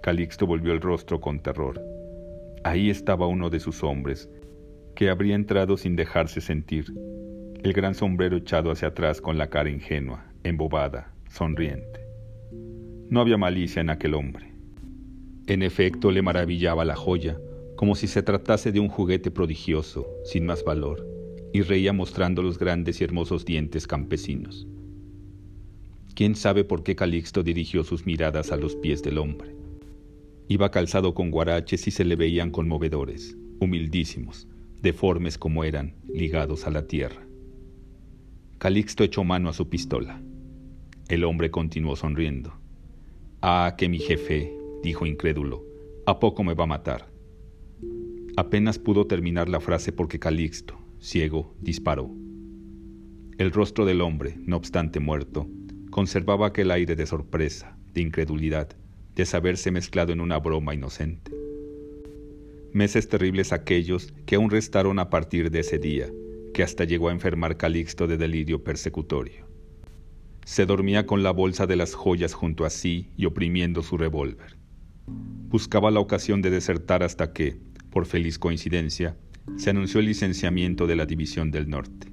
Calixto 0.03 0.45
volvió 0.45 0.73
el 0.73 0.81
rostro 0.81 1.21
con 1.21 1.39
terror. 1.39 1.81
Ahí 2.65 2.91
estaba 2.91 3.29
uno 3.29 3.49
de 3.49 3.61
sus 3.61 3.85
hombres, 3.85 4.29
que 4.97 5.09
habría 5.09 5.37
entrado 5.37 5.77
sin 5.77 5.95
dejarse 5.95 6.41
sentir, 6.41 6.87
el 7.63 7.73
gran 7.73 7.95
sombrero 7.95 8.37
echado 8.37 8.73
hacia 8.73 8.89
atrás 8.89 9.21
con 9.21 9.39
la 9.39 9.51
cara 9.51 9.71
ingenua, 9.71 10.25
embobada, 10.43 11.13
sonriente. 11.29 12.06
No 13.09 13.21
había 13.21 13.37
malicia 13.37 13.81
en 13.81 13.91
aquel 13.91 14.15
hombre. 14.15 14.53
En 15.47 15.63
efecto, 15.63 16.11
le 16.11 16.23
maravillaba 16.23 16.85
la 16.85 16.97
joya, 16.97 17.39
como 17.77 17.95
si 17.95 18.09
se 18.09 18.23
tratase 18.23 18.73
de 18.73 18.81
un 18.81 18.89
juguete 18.89 19.31
prodigioso, 19.31 20.09
sin 20.25 20.45
más 20.45 20.65
valor, 20.65 21.07
y 21.53 21.63
reía 21.63 21.93
mostrando 21.93 22.43
los 22.43 22.59
grandes 22.59 23.01
y 23.01 23.05
hermosos 23.05 23.45
dientes 23.45 23.87
campesinos. 23.87 24.67
¿Quién 26.17 26.35
sabe 26.35 26.65
por 26.65 26.83
qué 26.83 26.97
Calixto 26.97 27.45
dirigió 27.45 27.85
sus 27.85 28.07
miradas 28.07 28.51
a 28.51 28.57
los 28.57 28.75
pies 28.75 29.03
del 29.05 29.19
hombre? 29.19 29.55
Iba 30.49 30.73
calzado 30.73 31.15
con 31.15 31.31
guaraches 31.31 31.87
y 31.87 31.93
se 31.93 32.05
le 32.05 32.17
veían 32.17 32.51
conmovedores, 32.51 33.37
humildísimos, 33.61 34.49
deformes 34.83 35.39
como 35.39 35.63
eran, 35.63 35.95
ligados 36.13 36.67
a 36.67 36.71
la 36.71 36.87
tierra. 36.87 37.25
Calixto 38.59 39.05
echó 39.05 39.23
mano 39.23 39.49
a 39.49 39.53
su 39.53 39.69
pistola. 39.69 40.21
El 41.09 41.23
hombre 41.23 41.53
continuó 41.53 41.95
sonriendo. 41.95 42.66
Ah, 43.43 43.75
que 43.77 43.89
mi 43.89 43.99
jefe, 43.99 44.57
dijo 44.83 45.05
incrédulo, 45.05 45.63
¿a 46.07 46.19
poco 46.19 46.43
me 46.43 46.55
va 46.55 46.65
a 46.65 46.69
matar? 46.69 47.11
Apenas 48.37 48.79
pudo 48.79 49.07
terminar 49.07 49.49
la 49.49 49.61
frase 49.61 49.93
porque 49.93 50.19
Calixto, 50.19 50.79
ciego, 51.01 51.55
disparó. 51.61 52.11
El 53.39 53.53
rostro 53.53 53.85
del 53.85 54.01
hombre, 54.01 54.37
no 54.41 54.57
obstante 54.57 55.01
muerto, 55.01 55.47
conservaba 55.91 56.47
aquel 56.47 56.71
aire 56.71 56.97
de 56.97 57.07
sorpresa, 57.07 57.79
de 57.93 58.01
incredulidad, 58.01 58.71
de 59.15 59.27
saberse 59.27 59.71
mezclado 59.71 60.13
en 60.13 60.21
una 60.21 60.39
broma 60.39 60.75
inocente. 60.75 61.31
Meses 62.73 63.09
terribles 63.09 63.53
aquellos 63.53 64.13
que 64.25 64.37
aún 64.37 64.51
restaron 64.51 64.99
a 64.99 65.11
partir 65.11 65.51
de 65.51 65.61
ese 65.61 65.79
día, 65.79 66.11
que 66.55 66.63
hasta 66.63 66.85
llegó 66.85 67.11
a 67.11 67.13
enfermar 67.13 67.59
Calixto 67.59 68.07
de 68.07 68.17
delirio 68.17 68.65
persecutorio. 68.65 69.46
Se 70.47 70.65
dormía 70.65 71.07
con 71.07 71.25
la 71.25 71.33
bolsa 71.33 71.67
de 71.67 71.75
las 71.75 71.95
joyas 71.95 72.33
junto 72.33 72.65
a 72.65 72.71
sí 72.71 73.11
y 73.17 73.27
oprimiendo 73.27 73.83
su 73.83 73.97
revólver. 73.97 74.57
Buscaba 75.49 75.91
la 75.91 75.99
ocasión 75.99 76.41
de 76.41 76.51
desertar 76.51 77.03
hasta 77.03 77.33
que, 77.33 77.59
por 77.91 78.07
feliz 78.07 78.39
coincidencia, 78.39 79.17
se 79.57 79.71
anunció 79.71 79.99
el 79.99 80.07
licenciamiento 80.07 80.87
de 80.87 80.95
la 80.95 81.05
División 81.05 81.51
del 81.51 81.69
Norte. 81.69 82.13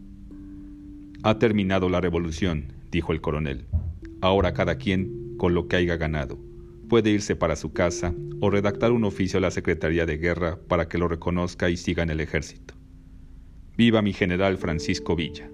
Ha 1.22 1.38
terminado 1.38 1.90
la 1.90 2.02
revolución, 2.02 2.74
dijo 2.90 3.14
el 3.14 3.22
coronel. 3.22 3.68
Ahora 4.20 4.54
cada 4.54 4.80
quien, 4.80 5.36
con 5.38 5.54
lo 5.54 5.68
que 5.68 5.76
haya 5.76 5.96
ganado, 5.98 6.40
puede 6.90 7.12
irse 7.12 7.36
para 7.36 7.56
su 7.56 7.72
casa 7.72 8.16
o 8.42 8.50
redactar 8.50 8.94
un 8.94 9.04
oficio 9.04 9.38
a 9.38 9.42
la 9.42 9.52
Secretaría 9.52 10.08
de 10.08 10.18
Guerra 10.18 10.58
para 10.68 10.88
que 10.88 10.98
lo 10.98 11.08
reconozca 11.08 11.70
y 11.70 11.78
siga 11.78 12.02
en 12.02 12.10
el 12.10 12.20
ejército. 12.20 12.74
Viva 13.78 14.02
mi 14.02 14.12
general 14.12 14.58
Francisco 14.58 15.16
Villa. 15.16 15.48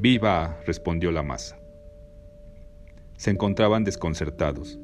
Viva, 0.00 0.58
respondió 0.66 1.12
la 1.12 1.22
masa. 1.22 1.56
Se 3.16 3.30
encontraban 3.30 3.84
desconcertados. 3.84 4.78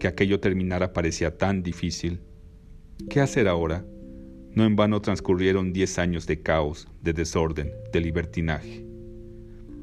Que 0.00 0.08
aquello 0.08 0.40
terminara 0.40 0.92
parecía 0.92 1.36
tan 1.36 1.62
difícil. 1.62 2.20
¿Qué 3.10 3.20
hacer 3.20 3.48
ahora? 3.48 3.84
No 4.54 4.64
en 4.64 4.76
vano 4.76 5.00
transcurrieron 5.00 5.72
diez 5.72 5.98
años 5.98 6.26
de 6.26 6.40
caos, 6.40 6.88
de 7.02 7.12
desorden, 7.12 7.72
de 7.92 8.00
libertinaje. 8.00 8.86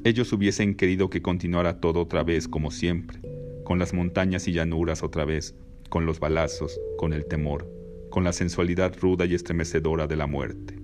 Ellos 0.04 0.32
hubiesen 0.34 0.76
querido 0.76 1.10
que 1.10 1.21
continuara 1.21 1.80
todo 1.80 2.02
otra 2.02 2.24
vez 2.24 2.48
como 2.48 2.71
siempre, 2.71 3.19
con 3.63 3.80
las 3.80 3.93
montañas 3.93 4.48
y 4.48 4.52
llanuras 4.52 5.04
otra 5.04 5.26
vez, 5.26 5.56
con 5.89 6.06
los 6.06 6.19
balazos, 6.19 6.80
con 6.98 7.13
el 7.13 7.26
temor, 7.26 7.69
con 8.10 8.24
la 8.24 8.34
sensualidad 8.34 8.95
ruda 9.00 9.26
y 9.26 9.34
estremecedora 9.34 10.08
de 10.08 10.15
la 10.15 10.28
muerte. 10.28 10.80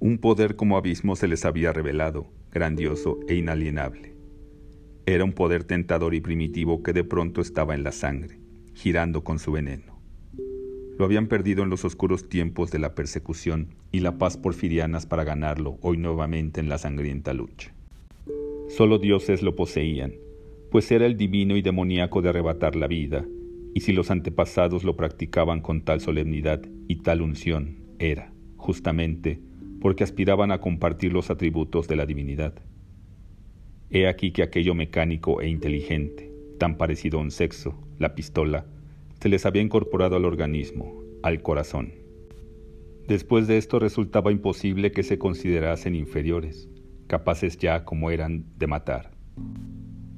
Un 0.00 0.18
poder 0.18 0.56
como 0.56 0.76
abismo 0.76 1.16
se 1.16 1.28
les 1.28 1.44
había 1.44 1.72
revelado, 1.72 2.26
grandioso 2.52 3.18
e 3.28 3.34
inalienable. 3.34 4.15
Era 5.08 5.22
un 5.22 5.32
poder 5.32 5.62
tentador 5.62 6.14
y 6.14 6.20
primitivo 6.20 6.82
que 6.82 6.92
de 6.92 7.04
pronto 7.04 7.40
estaba 7.40 7.76
en 7.76 7.84
la 7.84 7.92
sangre, 7.92 8.40
girando 8.74 9.22
con 9.22 9.38
su 9.38 9.52
veneno. 9.52 10.00
Lo 10.98 11.04
habían 11.04 11.28
perdido 11.28 11.62
en 11.62 11.70
los 11.70 11.84
oscuros 11.84 12.28
tiempos 12.28 12.72
de 12.72 12.80
la 12.80 12.96
persecución 12.96 13.68
y 13.92 14.00
la 14.00 14.18
paz 14.18 14.36
porfirianas 14.36 15.06
para 15.06 15.22
ganarlo 15.22 15.78
hoy 15.80 15.96
nuevamente 15.96 16.58
en 16.58 16.68
la 16.68 16.78
sangrienta 16.78 17.34
lucha. 17.34 17.72
Solo 18.68 18.98
dioses 18.98 19.42
lo 19.42 19.54
poseían, 19.54 20.14
pues 20.72 20.90
era 20.90 21.06
el 21.06 21.16
divino 21.16 21.56
y 21.56 21.62
demoníaco 21.62 22.20
de 22.20 22.30
arrebatar 22.30 22.74
la 22.74 22.88
vida, 22.88 23.24
y 23.74 23.82
si 23.82 23.92
los 23.92 24.10
antepasados 24.10 24.82
lo 24.82 24.96
practicaban 24.96 25.60
con 25.60 25.82
tal 25.82 26.00
solemnidad 26.00 26.62
y 26.88 26.96
tal 27.02 27.22
unción, 27.22 27.76
era, 28.00 28.32
justamente, 28.56 29.38
porque 29.80 30.02
aspiraban 30.02 30.50
a 30.50 30.60
compartir 30.60 31.12
los 31.12 31.30
atributos 31.30 31.86
de 31.86 31.94
la 31.94 32.06
divinidad. 32.06 32.54
He 33.90 34.08
aquí 34.08 34.32
que 34.32 34.42
aquello 34.42 34.74
mecánico 34.74 35.40
e 35.40 35.48
inteligente, 35.48 36.32
tan 36.58 36.76
parecido 36.76 37.18
a 37.18 37.22
un 37.22 37.30
sexo, 37.30 37.78
la 37.98 38.14
pistola, 38.14 38.66
se 39.20 39.28
les 39.28 39.46
había 39.46 39.62
incorporado 39.62 40.16
al 40.16 40.24
organismo, 40.24 41.02
al 41.22 41.40
corazón. 41.42 41.92
Después 43.06 43.46
de 43.46 43.58
esto 43.58 43.78
resultaba 43.78 44.32
imposible 44.32 44.90
que 44.90 45.04
se 45.04 45.18
considerasen 45.18 45.94
inferiores, 45.94 46.68
capaces 47.06 47.56
ya 47.58 47.84
como 47.84 48.10
eran 48.10 48.44
de 48.58 48.66
matar. 48.66 49.12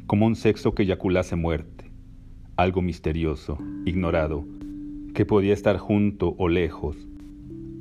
Como 0.06 0.26
un 0.26 0.36
sexo 0.36 0.74
que 0.74 0.84
eyaculase 0.84 1.36
muerte, 1.36 1.90
algo 2.56 2.80
misterioso, 2.80 3.58
ignorado, 3.84 4.46
que 5.12 5.26
podía 5.26 5.52
estar 5.52 5.76
junto 5.76 6.34
o 6.38 6.48
lejos, 6.48 6.96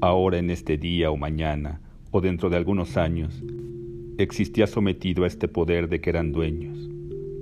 ahora 0.01 0.37
en 0.37 0.49
este 0.49 0.77
día 0.77 1.09
o 1.11 1.15
mañana, 1.15 1.79
o 2.11 2.19
dentro 2.19 2.49
de 2.49 2.57
algunos 2.57 2.97
años, 2.97 3.41
existía 4.17 4.65
sometido 4.65 5.23
a 5.23 5.27
este 5.27 5.47
poder 5.47 5.89
de 5.89 6.01
que 6.01 6.09
eran 6.09 6.31
dueños. 6.31 6.89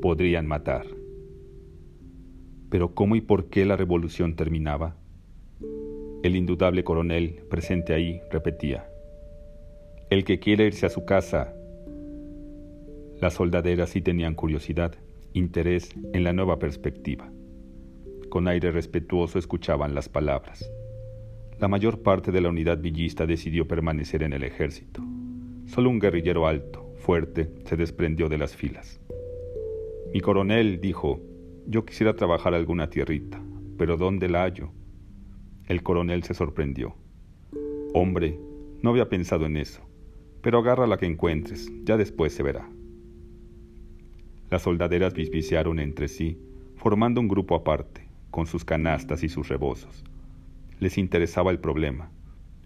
Podrían 0.02 0.46
matar. 0.46 0.86
Pero 2.70 2.94
¿cómo 2.94 3.16
y 3.16 3.22
por 3.22 3.46
qué 3.46 3.66
la 3.66 3.78
revolución 3.78 4.36
terminaba? 4.36 4.98
El 6.24 6.36
indudable 6.36 6.84
coronel, 6.84 7.44
presente 7.50 7.94
ahí, 7.94 8.20
repetía, 8.30 8.90
El 10.10 10.26
que 10.26 10.40
quiere 10.40 10.66
irse 10.66 10.86
a 10.86 10.90
su 10.90 11.06
casa. 11.06 11.54
Las 13.22 13.36
soldaderas 13.36 13.92
sí 13.92 14.02
tenían 14.02 14.36
curiosidad, 14.36 14.96
interés 15.34 15.96
en 16.14 16.24
la 16.24 16.34
nueva 16.34 16.60
perspectiva. 16.60 17.32
Con 18.30 18.50
aire 18.50 18.72
respetuoso 18.72 19.40
escuchaban 19.40 19.96
las 19.96 20.10
palabras. 20.10 20.70
La 21.60 21.70
mayor 21.70 22.02
parte 22.02 22.34
de 22.34 22.42
la 22.42 22.50
unidad 22.50 22.80
villista 22.80 23.26
decidió 23.26 23.66
permanecer 23.66 24.24
en 24.24 24.34
el 24.34 24.44
ejército. 24.44 25.02
Solo 25.66 25.90
un 25.90 26.00
guerrillero 26.00 26.48
alto, 26.48 26.94
fuerte, 26.98 27.50
se 27.66 27.76
desprendió 27.76 28.30
de 28.30 28.38
las 28.38 28.56
filas. 28.56 29.02
Mi 30.14 30.22
coronel 30.22 30.80
dijo, 30.80 31.20
Yo 31.68 31.86
quisiera 31.86 32.16
trabajar 32.16 32.54
alguna 32.54 32.90
tierrita, 32.90 33.42
pero 33.78 33.98
¿dónde 33.98 34.30
la 34.30 34.44
hallo? 34.44 34.72
El 35.68 35.84
coronel 35.84 36.24
se 36.24 36.34
sorprendió. 36.34 36.96
Hombre, 37.94 38.40
no 38.82 38.92
había 38.92 39.10
pensado 39.10 39.46
en 39.46 39.58
eso, 39.58 39.82
pero 40.42 40.60
agarra 40.60 40.88
la 40.88 40.98
que 40.98 41.08
encuentres, 41.08 41.72
ya 41.84 41.98
después 41.98 42.34
se 42.34 42.44
verá. 42.44 42.70
Las 44.52 44.62
soldaderas 44.62 45.14
bisbiciaron 45.14 45.80
entre 45.80 46.08
sí, 46.08 46.38
formando 46.76 47.20
un 47.20 47.28
grupo 47.28 47.56
aparte, 47.56 48.08
con 48.30 48.46
sus 48.46 48.64
canastas 48.64 49.24
y 49.24 49.30
sus 49.30 49.50
rebozos. 49.50 50.04
Les 50.80 50.98
interesaba 50.98 51.52
el 51.52 51.60
problema. 51.60 52.12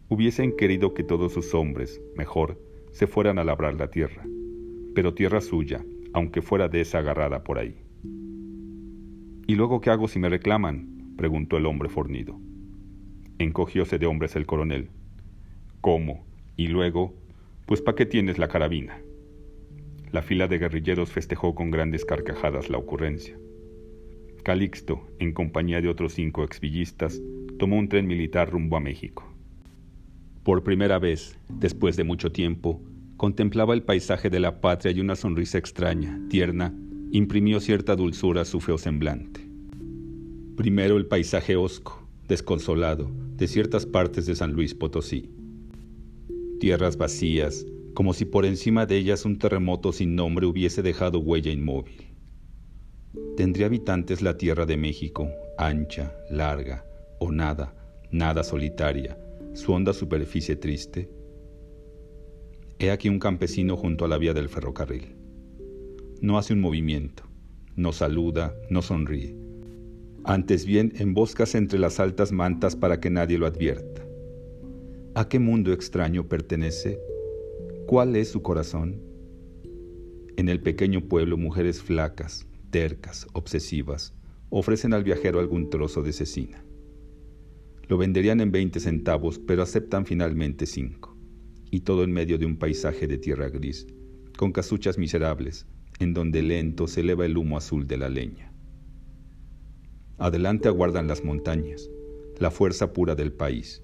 Hubiesen 0.10 0.56
querido 0.56 0.94
que 0.94 1.04
todos 1.04 1.32
sus 1.32 1.54
hombres, 1.54 2.02
mejor, 2.16 2.60
se 2.92 3.08
fueran 3.08 3.40
a 3.40 3.44
labrar 3.44 3.76
la 3.76 3.90
tierra, 3.90 4.26
pero 4.96 5.14
tierra 5.14 5.42
suya, 5.42 5.84
aunque 6.14 6.42
fuera 6.42 6.68
de 6.68 6.82
esa 6.82 7.00
agarrada 7.00 7.44
por 7.44 7.60
ahí. 7.60 7.76
¿Y 9.48 9.56
luego 9.56 9.82
qué 9.82 9.90
hago 9.90 10.08
si 10.08 10.20
me 10.20 10.30
reclaman? 10.30 11.16
preguntó 11.18 11.58
el 11.58 11.66
hombre 11.66 11.90
fornido. 11.90 12.40
Encogióse 13.40 13.98
de 13.98 14.06
hombres 14.06 14.36
el 14.36 14.46
coronel. 14.46 14.90
¿Cómo? 15.82 16.26
Y 16.56 16.68
luego, 16.68 17.14
pues 17.66 17.82
¿para 17.82 17.96
qué 17.96 18.06
tienes 18.06 18.38
la 18.38 18.48
carabina? 18.48 19.02
La 20.12 20.22
fila 20.22 20.48
de 20.48 20.58
guerrilleros 20.58 21.12
festejó 21.12 21.56
con 21.56 21.72
grandes 21.72 22.04
carcajadas 22.04 22.70
la 22.70 22.78
ocurrencia. 22.78 23.38
Calixto, 24.44 25.08
en 25.20 25.34
compañía 25.34 25.82
de 25.82 25.90
otros 25.90 26.14
cinco 26.14 26.44
exvillistas, 26.44 27.22
tomó 27.60 27.78
un 27.78 27.90
tren 27.90 28.08
militar 28.08 28.50
rumbo 28.50 28.78
a 28.78 28.80
México. 28.80 29.29
Por 30.44 30.64
primera 30.64 31.00
vez, 31.00 31.38
después 31.50 31.98
de 31.98 32.04
mucho 32.04 32.32
tiempo, 32.32 32.82
contemplaba 33.18 33.74
el 33.74 33.84
paisaje 33.84 34.30
de 34.30 34.40
la 34.40 34.62
patria 34.62 34.92
y 34.92 35.02
una 35.02 35.16
sonrisa 35.16 35.58
extraña, 35.58 36.20
tierna, 36.30 36.74
imprimió 37.12 37.60
cierta 37.60 37.96
dulzura 37.96 38.42
a 38.42 38.46
su 38.46 38.62
feo 38.62 38.78
semblante. 38.78 39.42
Primero 40.56 40.98
el 40.98 41.06
paisaje 41.06 41.56
hosco, 41.56 42.08
desconsolado, 42.28 43.12
de 43.36 43.48
ciertas 43.48 43.86
partes 43.86 44.26
de 44.26 44.36
San 44.36 44.54
Luis 44.54 44.74
Potosí. 44.74 45.30
Tierras 46.60 46.98
vacías, 46.98 47.66
como 47.94 48.14
si 48.14 48.24
por 48.26 48.46
encima 48.46 48.86
de 48.86 48.98
ellas 48.98 49.26
un 49.26 49.38
terremoto 49.38 49.92
sin 49.92 50.16
nombre 50.16 50.46
hubiese 50.46 50.82
dejado 50.82 51.20
huella 51.20 51.52
inmóvil. 51.52 52.08
¿Tendría 53.36 53.66
habitantes 53.66 54.22
la 54.22 54.38
tierra 54.38 54.66
de 54.66 54.78
México, 54.78 55.30
ancha, 55.58 56.14
larga, 56.30 56.86
o 57.20 57.32
nada, 57.32 57.74
nada 58.12 58.44
solitaria, 58.44 59.18
su 59.54 59.74
honda 59.74 59.94
superficie 59.94 60.56
triste? 60.56 61.10
He 62.78 62.92
aquí 62.92 63.10
un 63.10 63.20
campesino 63.20 63.76
junto 63.76 64.06
a 64.06 64.08
la 64.08 64.18
vía 64.18 64.34
del 64.34 64.50
ferrocarril. 64.50 65.16
No 66.22 66.38
hace 66.38 66.54
un 66.54 66.62
movimiento, 66.62 67.24
no 67.76 67.92
saluda, 67.92 68.56
no 68.70 68.82
sonríe. 68.82 69.36
Antes 70.24 70.66
bien 70.66 70.94
emboscas 70.98 71.56
entre 71.56 71.80
las 71.80 72.00
altas 72.00 72.32
mantas 72.32 72.76
para 72.76 73.00
que 73.00 73.10
nadie 73.10 73.38
lo 73.38 73.48
advierta. 73.48 74.06
¿A 75.16 75.28
qué 75.28 75.40
mundo 75.40 75.74
extraño 75.74 76.28
pertenece? 76.28 77.00
¿Cuál 77.88 78.16
es 78.16 78.30
su 78.30 78.42
corazón? 78.42 79.02
En 80.38 80.48
el 80.48 80.62
pequeño 80.62 81.02
pueblo 81.08 81.38
mujeres 81.38 81.82
flacas, 81.82 82.48
tercas, 82.70 83.28
obsesivas, 83.34 84.14
ofrecen 84.50 84.94
al 84.94 85.04
viajero 85.04 85.40
algún 85.40 85.70
trozo 85.70 86.04
de 86.04 86.14
cecina. 86.14 86.64
Lo 87.90 87.98
venderían 87.98 88.40
en 88.40 88.52
20 88.52 88.80
centavos, 88.80 89.40
pero 89.40 89.64
aceptan 89.64 90.06
finalmente 90.06 90.68
cinco 90.68 91.18
y 91.72 91.82
todo 91.82 92.04
en 92.04 92.12
medio 92.12 92.38
de 92.38 92.46
un 92.46 92.58
paisaje 92.58 93.08
de 93.08 93.18
tierra 93.18 93.50
gris, 93.50 93.88
con 94.38 94.52
casuchas 94.52 94.98
miserables, 94.98 95.66
en 96.00 96.14
donde 96.14 96.44
lento 96.44 96.88
se 96.88 97.02
eleva 97.02 97.26
el 97.26 97.38
humo 97.38 97.58
azul 97.58 97.88
de 97.88 97.98
la 97.98 98.10
leña. 98.10 98.54
Adelante 100.20 100.68
aguardan 100.68 101.08
las 101.08 101.24
montañas, 101.24 101.90
la 102.40 102.52
fuerza 102.52 102.94
pura 102.94 103.16
del 103.16 103.34
país. 103.34 103.84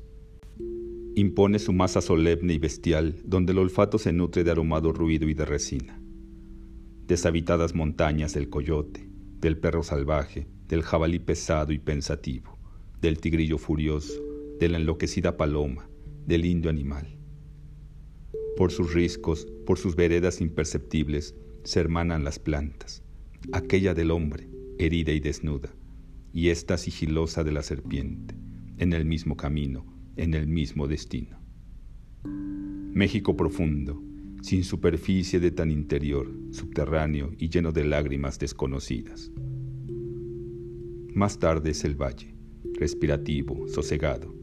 Impone 1.15 1.57
su 1.59 1.73
masa 1.73 2.01
solemne 2.01 2.53
y 2.53 2.59
bestial, 2.59 3.15
donde 3.25 3.53
el 3.53 3.59
olfato 3.59 3.97
se 3.97 4.13
nutre 4.13 4.43
de 4.43 4.51
aromado 4.51 4.93
ruido 4.93 5.27
y 5.27 5.33
de 5.33 5.45
resina. 5.45 5.99
Deshabitadas 7.07 7.73
montañas 7.73 8.33
del 8.33 8.49
coyote, 8.49 9.09
del 9.39 9.57
perro 9.57 9.81
salvaje, 9.81 10.47
del 10.67 10.83
jabalí 10.83 11.19
pesado 11.19 11.71
y 11.71 11.79
pensativo, 11.79 12.54
del 13.01 13.19
tigrillo 13.19 13.57
furioso, 13.57 14.13
de 14.59 14.69
la 14.69 14.77
enloquecida 14.77 15.37
paloma, 15.37 15.89
del 16.25 16.45
indio 16.45 16.69
animal 16.69 17.15
por 18.55 18.71
sus 18.71 18.93
riscos, 18.93 19.47
por 19.65 19.77
sus 19.77 19.95
veredas 19.95 20.41
imperceptibles, 20.41 21.35
se 21.63 21.79
hermanan 21.79 22.23
las 22.23 22.39
plantas, 22.39 23.03
aquella 23.51 23.93
del 23.93 24.11
hombre, 24.11 24.49
herida 24.77 25.11
y 25.11 25.19
desnuda, 25.19 25.73
y 26.33 26.49
esta 26.49 26.77
sigilosa 26.77 27.43
de 27.43 27.51
la 27.51 27.63
serpiente, 27.63 28.35
en 28.77 28.93
el 28.93 29.05
mismo 29.05 29.35
camino, 29.35 29.85
en 30.15 30.33
el 30.33 30.47
mismo 30.47 30.87
destino. 30.87 31.37
México 32.23 33.35
profundo, 33.35 34.01
sin 34.41 34.63
superficie 34.63 35.39
de 35.39 35.51
tan 35.51 35.71
interior, 35.71 36.31
subterráneo 36.51 37.31
y 37.37 37.49
lleno 37.49 37.71
de 37.71 37.83
lágrimas 37.83 38.39
desconocidas. 38.39 39.31
Más 41.13 41.39
tarde 41.39 41.71
es 41.71 41.83
el 41.83 41.95
valle, 41.95 42.34
respirativo, 42.73 43.67
sosegado. 43.67 44.33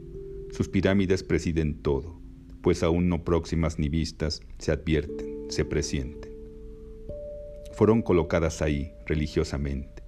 Sus 0.50 0.68
pirámides 0.68 1.22
presiden 1.22 1.82
todo, 1.82 2.20
pues 2.62 2.82
aún 2.82 3.08
no 3.08 3.24
próximas 3.24 3.78
ni 3.78 3.88
vistas, 3.88 4.40
se 4.58 4.72
advierten, 4.72 5.46
se 5.48 5.64
presienten. 5.64 6.32
Fueron 7.72 8.02
colocadas 8.02 8.62
ahí 8.62 8.92
religiosamente, 9.06 10.02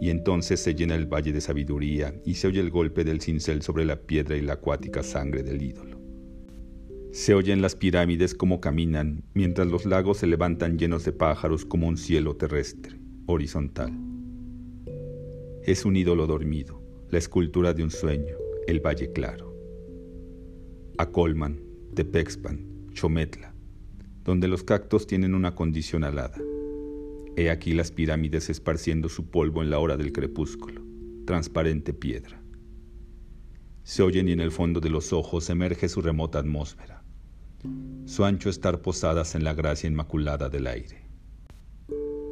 y 0.00 0.10
entonces 0.10 0.60
se 0.60 0.74
llena 0.74 0.94
el 0.94 1.06
valle 1.06 1.32
de 1.32 1.40
sabiduría 1.40 2.14
y 2.24 2.34
se 2.34 2.46
oye 2.46 2.60
el 2.60 2.70
golpe 2.70 3.04
del 3.04 3.20
cincel 3.20 3.62
sobre 3.62 3.84
la 3.84 3.96
piedra 3.96 4.36
y 4.36 4.40
la 4.40 4.54
acuática 4.54 5.02
sangre 5.02 5.42
del 5.42 5.62
ídolo. 5.62 6.00
Se 7.12 7.34
oyen 7.34 7.60
las 7.60 7.74
pirámides 7.74 8.34
como 8.34 8.60
caminan, 8.60 9.24
mientras 9.34 9.66
los 9.66 9.84
lagos 9.84 10.18
se 10.18 10.28
levantan 10.28 10.78
llenos 10.78 11.04
de 11.04 11.12
pájaros 11.12 11.64
como 11.64 11.88
un 11.88 11.96
cielo 11.96 12.36
terrestre, 12.36 13.00
horizontal. 13.26 13.92
Es 15.64 15.84
un 15.84 15.96
ídolo 15.96 16.28
dormido, 16.28 16.79
la 17.10 17.18
escultura 17.18 17.74
de 17.74 17.82
un 17.82 17.90
sueño, 17.90 18.36
el 18.68 18.78
valle 18.80 19.12
claro. 19.12 19.52
A 20.96 21.10
Colman, 21.10 21.60
Tepexpan, 21.94 22.86
Chometla, 22.92 23.52
donde 24.22 24.46
los 24.46 24.62
cactos 24.62 25.08
tienen 25.08 25.34
una 25.34 25.56
condición 25.56 26.04
alada. 26.04 26.40
He 27.36 27.50
aquí 27.50 27.72
las 27.74 27.90
pirámides 27.90 28.48
esparciendo 28.48 29.08
su 29.08 29.28
polvo 29.28 29.60
en 29.60 29.70
la 29.70 29.80
hora 29.80 29.96
del 29.96 30.12
crepúsculo, 30.12 30.82
transparente 31.24 31.92
piedra. 31.92 32.40
Se 33.82 34.04
oyen 34.04 34.28
y 34.28 34.32
en 34.32 34.40
el 34.40 34.52
fondo 34.52 34.78
de 34.78 34.90
los 34.90 35.12
ojos 35.12 35.50
emerge 35.50 35.88
su 35.88 36.00
remota 36.02 36.38
atmósfera, 36.38 37.02
su 38.04 38.24
ancho 38.24 38.50
estar 38.50 38.82
posadas 38.82 39.34
en 39.34 39.42
la 39.42 39.54
gracia 39.54 39.88
inmaculada 39.88 40.48
del 40.48 40.68
aire. 40.68 41.02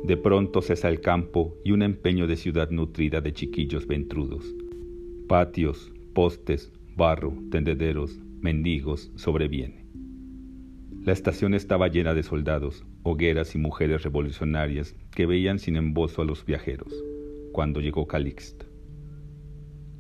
De 0.05 0.17
pronto 0.17 0.63
cesa 0.63 0.89
el 0.89 1.01
campo 1.01 1.57
y 1.65 1.73
un 1.73 1.83
empeño 1.83 2.29
de 2.29 2.37
ciudad 2.37 2.71
nutrida 2.71 3.21
de 3.21 3.33
chiquillos 3.33 3.89
ventrudos, 3.89 4.55
patios, 5.29 5.93
postes, 6.15 6.73
barro, 6.97 7.35
tendederos, 7.51 8.19
mendigos, 8.41 9.13
sobreviene. 9.17 9.85
La 11.05 11.13
estación 11.13 11.53
estaba 11.53 11.89
llena 11.89 12.15
de 12.15 12.23
soldados, 12.23 12.87
hogueras 13.03 13.55
y 13.55 13.59
mujeres 13.59 14.05
revolucionarias 14.05 14.97
que 15.11 15.27
veían 15.27 15.59
sin 15.59 15.77
embozo 15.77 16.23
a 16.23 16.25
los 16.25 16.47
viajeros, 16.47 16.95
cuando 17.53 17.83
llegó 17.83 18.07
Calixto. 18.07 18.65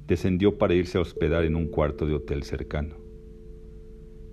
Descendió 0.06 0.56
para 0.56 0.72
irse 0.72 0.96
a 0.96 1.02
hospedar 1.02 1.44
en 1.44 1.56
un 1.56 1.66
cuarto 1.68 2.06
de 2.06 2.14
hotel 2.14 2.42
cercano. 2.42 2.96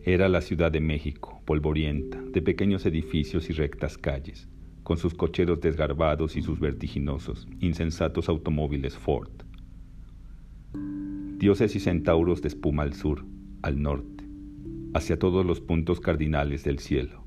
Era 0.01 0.29
la 0.29 0.39
Ciudad 0.39 0.71
de 0.71 0.79
México, 0.79 1.41
polvorienta, 1.43 2.21
de 2.21 2.41
pequeños 2.41 2.85
edificios 2.85 3.49
y 3.49 3.53
rectas 3.53 3.97
calles, 3.97 4.47
con 4.83 4.95
sus 4.95 5.13
cocheros 5.13 5.59
desgarbados 5.59 6.37
y 6.37 6.41
sus 6.41 6.57
vertiginosos, 6.57 7.49
insensatos 7.59 8.29
automóviles 8.29 8.97
Ford. 8.97 9.44
Dioses 11.37 11.75
y 11.75 11.81
centauros 11.81 12.41
de 12.41 12.47
espuma 12.47 12.83
al 12.83 12.93
sur, 12.93 13.25
al 13.61 13.81
norte, 13.81 14.23
hacia 14.93 15.19
todos 15.19 15.45
los 15.45 15.59
puntos 15.59 15.99
cardinales 15.99 16.63
del 16.63 16.79
cielo. 16.79 17.25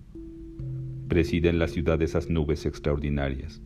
Presiden 1.08 1.58
la 1.58 1.68
ciudad 1.68 2.00
esas 2.00 2.30
nubes 2.30 2.64
extraordinarias. 2.64 3.60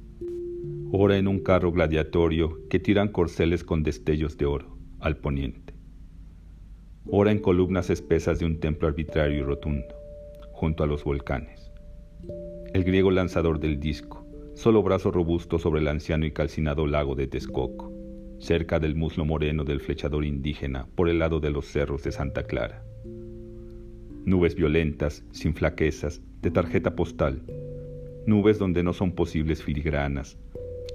Ora 0.90 1.16
en 1.16 1.28
un 1.28 1.38
carro 1.38 1.70
gladiatorio 1.70 2.58
que 2.68 2.80
tiran 2.80 3.06
corceles 3.06 3.62
con 3.62 3.84
destellos 3.84 4.36
de 4.36 4.46
oro 4.46 4.76
al 4.98 5.16
poniente. 5.18 5.74
Ora 7.06 7.30
en 7.30 7.38
columnas 7.38 7.88
espesas 7.88 8.40
de 8.40 8.46
un 8.46 8.58
templo 8.58 8.88
arbitrario 8.88 9.38
y 9.38 9.42
rotundo, 9.42 9.94
junto 10.50 10.82
a 10.82 10.88
los 10.88 11.04
volcanes. 11.04 11.70
El 12.74 12.82
griego 12.82 13.12
lanzador 13.12 13.60
del 13.60 13.78
disco, 13.78 14.26
solo 14.54 14.82
brazo 14.82 15.12
robusto 15.12 15.60
sobre 15.60 15.80
el 15.82 15.86
anciano 15.86 16.26
y 16.26 16.32
calcinado 16.32 16.88
lago 16.88 17.14
de 17.14 17.28
Texcoco 17.28 18.01
cerca 18.42 18.80
del 18.80 18.96
muslo 18.96 19.24
moreno 19.24 19.62
del 19.62 19.80
flechador 19.80 20.24
indígena 20.24 20.88
por 20.96 21.08
el 21.08 21.20
lado 21.20 21.38
de 21.38 21.50
los 21.50 21.66
cerros 21.66 22.02
de 22.02 22.10
Santa 22.10 22.42
Clara. 22.42 22.84
Nubes 24.24 24.56
violentas, 24.56 25.24
sin 25.30 25.54
flaquezas, 25.54 26.20
de 26.42 26.50
tarjeta 26.50 26.96
postal, 26.96 27.40
nubes 28.26 28.58
donde 28.58 28.82
no 28.82 28.92
son 28.94 29.12
posibles 29.12 29.62
filigranas, 29.62 30.38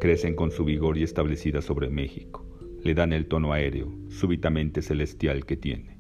crecen 0.02 0.36
con 0.36 0.52
su 0.52 0.66
vigor 0.66 0.98
y 0.98 1.04
establecida 1.04 1.62
sobre 1.62 1.90
México, 1.90 2.46
le 2.84 2.94
dan 2.94 3.14
el 3.14 3.28
tono 3.28 3.54
aéreo, 3.54 3.94
súbitamente 4.10 4.82
celestial 4.82 5.46
que 5.46 5.56
tiene. 5.56 5.98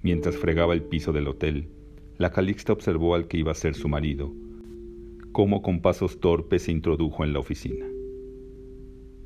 Mientras 0.00 0.36
fregaba 0.36 0.74
el 0.74 0.82
piso 0.82 1.12
del 1.12 1.26
hotel, 1.26 1.68
la 2.18 2.30
Calixta 2.30 2.72
observó 2.72 3.16
al 3.16 3.26
que 3.26 3.38
iba 3.38 3.50
a 3.50 3.56
ser 3.56 3.74
su 3.74 3.88
marido, 3.88 4.32
cómo 5.32 5.60
con 5.60 5.80
pasos 5.80 6.20
torpes 6.20 6.62
se 6.62 6.72
introdujo 6.72 7.24
en 7.24 7.32
la 7.32 7.40
oficina. 7.40 7.86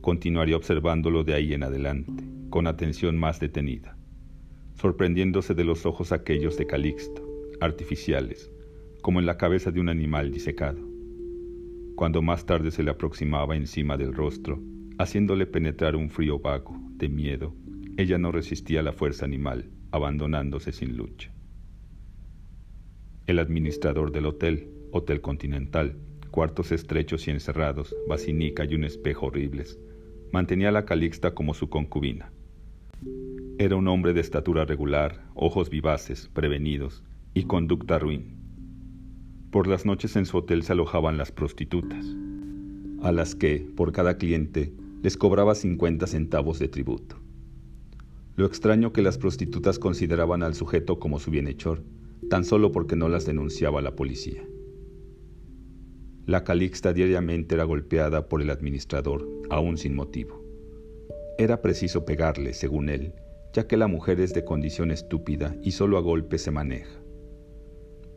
Continuaría 0.05 0.59
observándolo 0.59 1.25
de 1.25 1.33
ahí 1.33 1.55
en 1.55 1.63
adelante, 1.63 2.25
con 2.51 2.67
atención 2.67 3.17
más 3.17 3.41
detenida, 3.41 3.97
sorprendiéndose 4.75 5.55
de 5.55 5.65
los 5.65 5.87
ojos 5.87 6.13
aquellos 6.13 6.59
de 6.59 6.67
Calixto, 6.67 7.27
artificiales, 7.59 8.53
como 9.01 9.19
en 9.19 9.25
la 9.25 9.39
cabeza 9.39 9.71
de 9.71 9.81
un 9.81 9.89
animal 9.89 10.31
disecado. 10.31 10.87
Cuando 11.97 12.21
más 12.21 12.45
tarde 12.45 12.71
se 12.71 12.83
le 12.83 12.91
aproximaba 12.91 13.57
encima 13.57 13.97
del 13.97 14.13
rostro, 14.13 14.61
haciéndole 14.99 15.47
penetrar 15.47 15.97
un 15.97 16.11
frío 16.11 16.39
vago, 16.39 16.79
de 16.97 17.09
miedo, 17.09 17.55
ella 17.97 18.19
no 18.19 18.31
resistía 18.31 18.83
la 18.83 18.93
fuerza 18.93 19.25
animal, 19.25 19.71
abandonándose 19.91 20.73
sin 20.73 20.99
lucha. 20.99 21.33
El 23.27 23.39
administrador 23.39 24.13
del 24.13 24.27
hotel, 24.27 24.69
Hotel 24.93 25.23
Continental, 25.23 25.97
cuartos 26.31 26.73
estrechos 26.73 27.27
y 27.27 27.31
encerrados, 27.31 27.97
basinica 28.07 28.67
y 28.67 28.75
un 28.75 28.85
espejo 28.85 29.29
horribles, 29.29 29.79
mantenía 30.35 30.71
a 30.71 30.73
la 30.73 30.85
Calixta 30.85 31.33
como 31.33 31.55
su 31.55 31.69
concubina. 31.69 32.33
Era 33.57 33.77
un 33.77 33.87
hombre 33.87 34.13
de 34.15 34.21
estatura 34.21 34.65
regular, 34.65 35.23
ojos 35.37 35.71
vivaces, 35.71 36.29
prevenidos 36.33 37.05
y 37.35 37.45
conducta 37.45 38.01
ruin. 38.01 38.35
Por 39.53 39.69
las 39.69 39.87
noches 39.87 40.17
en 40.17 40.27
su 40.27 40.39
hotel 40.39 40.65
se 40.65 40.73
alojaban 40.73 41.19
las 41.19 41.31
prostitutas, 41.31 42.05
a 43.03 43.13
las 43.13 43.37
que, 43.37 43.65
por 43.77 43.93
cada 43.93 44.19
cliente, 44.19 44.73
les 45.05 45.17
cobraba 45.17 45.55
50 45.55 46.05
centavos 46.09 46.59
de 46.59 46.67
tributo. 46.67 47.21
Lo 48.35 48.45
extraño 48.45 48.93
que 48.93 49.03
las 49.03 49.19
prostitutas 49.19 49.79
consideraban 49.79 50.43
al 50.43 50.57
sujeto 50.57 50.99
como 50.99 51.21
su 51.21 51.31
bienhechor, 51.31 51.85
tan 52.29 52.45
solo 52.45 52.73
porque 52.73 52.97
no 52.97 53.09
las 53.09 53.25
denunciaba 53.25 53.81
la 53.83 53.95
policía. 53.95 54.43
La 56.27 56.43
Calixta 56.43 56.95
diariamente 56.95 57.55
era 57.55 57.65
golpeada 57.65 58.29
por 58.29 58.41
el 58.41 58.49
administrador, 58.49 59.29
aún 59.51 59.77
sin 59.77 59.95
motivo. 59.95 60.43
Era 61.37 61.61
preciso 61.61 62.07
pegarle, 62.07 62.55
según 62.55 62.89
él, 62.89 63.13
ya 63.53 63.67
que 63.67 63.77
la 63.77 63.89
mujer 63.89 64.21
es 64.21 64.33
de 64.33 64.43
condición 64.43 64.91
estúpida 64.91 65.55
y 65.63 65.73
solo 65.73 65.99
a 65.99 66.01
golpes 66.01 66.41
se 66.41 66.51
maneja. 66.51 66.99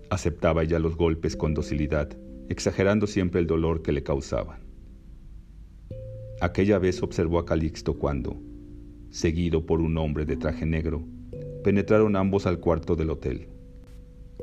Aceptaba 0.09 0.63
ella 0.63 0.79
los 0.79 0.95
golpes 0.95 1.35
con 1.35 1.53
docilidad, 1.53 2.17
exagerando 2.47 3.07
siempre 3.07 3.41
el 3.41 3.47
dolor 3.47 3.81
que 3.81 3.91
le 3.91 4.03
causaban. 4.03 4.61
Aquella 6.39 6.79
vez 6.79 7.03
observó 7.03 7.39
a 7.39 7.45
Calixto 7.45 7.99
cuando, 7.99 8.37
seguido 9.09 9.65
por 9.65 9.81
un 9.81 9.97
hombre 9.97 10.25
de 10.25 10.37
traje 10.37 10.65
negro, 10.65 11.03
penetraron 11.61 12.15
ambos 12.15 12.45
al 12.45 12.61
cuarto 12.61 12.95
del 12.95 13.09
hotel. 13.09 13.49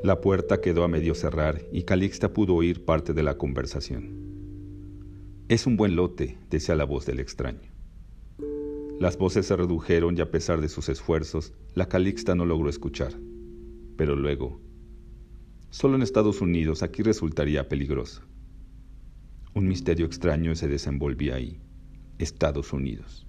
La 0.03 0.21
puerta 0.21 0.61
quedó 0.61 0.85
a 0.85 0.89
medio 0.89 1.15
cerrar 1.15 1.63
y 1.73 1.85
Calixta 1.85 2.33
pudo 2.33 2.55
oír 2.55 2.85
parte 2.85 3.15
de 3.15 3.23
la 3.23 3.39
conversación. 3.39 4.25
Es 5.49 5.67
un 5.67 5.77
buen 5.77 5.97
lote, 5.97 6.39
decía 6.51 6.75
la 6.75 6.85
voz 6.85 7.07
del 7.07 7.21
extraño. 7.21 7.71
Las 8.99 9.17
voces 9.17 9.47
se 9.47 9.57
redujeron 9.57 10.17
y 10.17 10.21
a 10.21 10.31
pesar 10.31 10.61
de 10.61 10.69
sus 10.69 10.89
esfuerzos, 10.89 11.53
la 11.75 11.89
Calixta 11.89 12.35
no 12.35 12.45
logró 12.45 12.69
escuchar. 12.69 13.15
Pero 13.97 14.17
luego, 14.17 14.61
solo 15.71 15.97
en 15.97 16.03
Estados 16.03 16.41
Unidos 16.41 16.83
aquí 16.83 17.03
resultaría 17.03 17.69
peligroso. 17.69 18.23
Un 19.55 19.69
misterio 19.69 20.07
extraño 20.07 20.55
se 20.55 20.69
desenvolvía 20.69 21.37
ahí, 21.37 21.61
Estados 22.19 22.73
Unidos. 22.73 23.27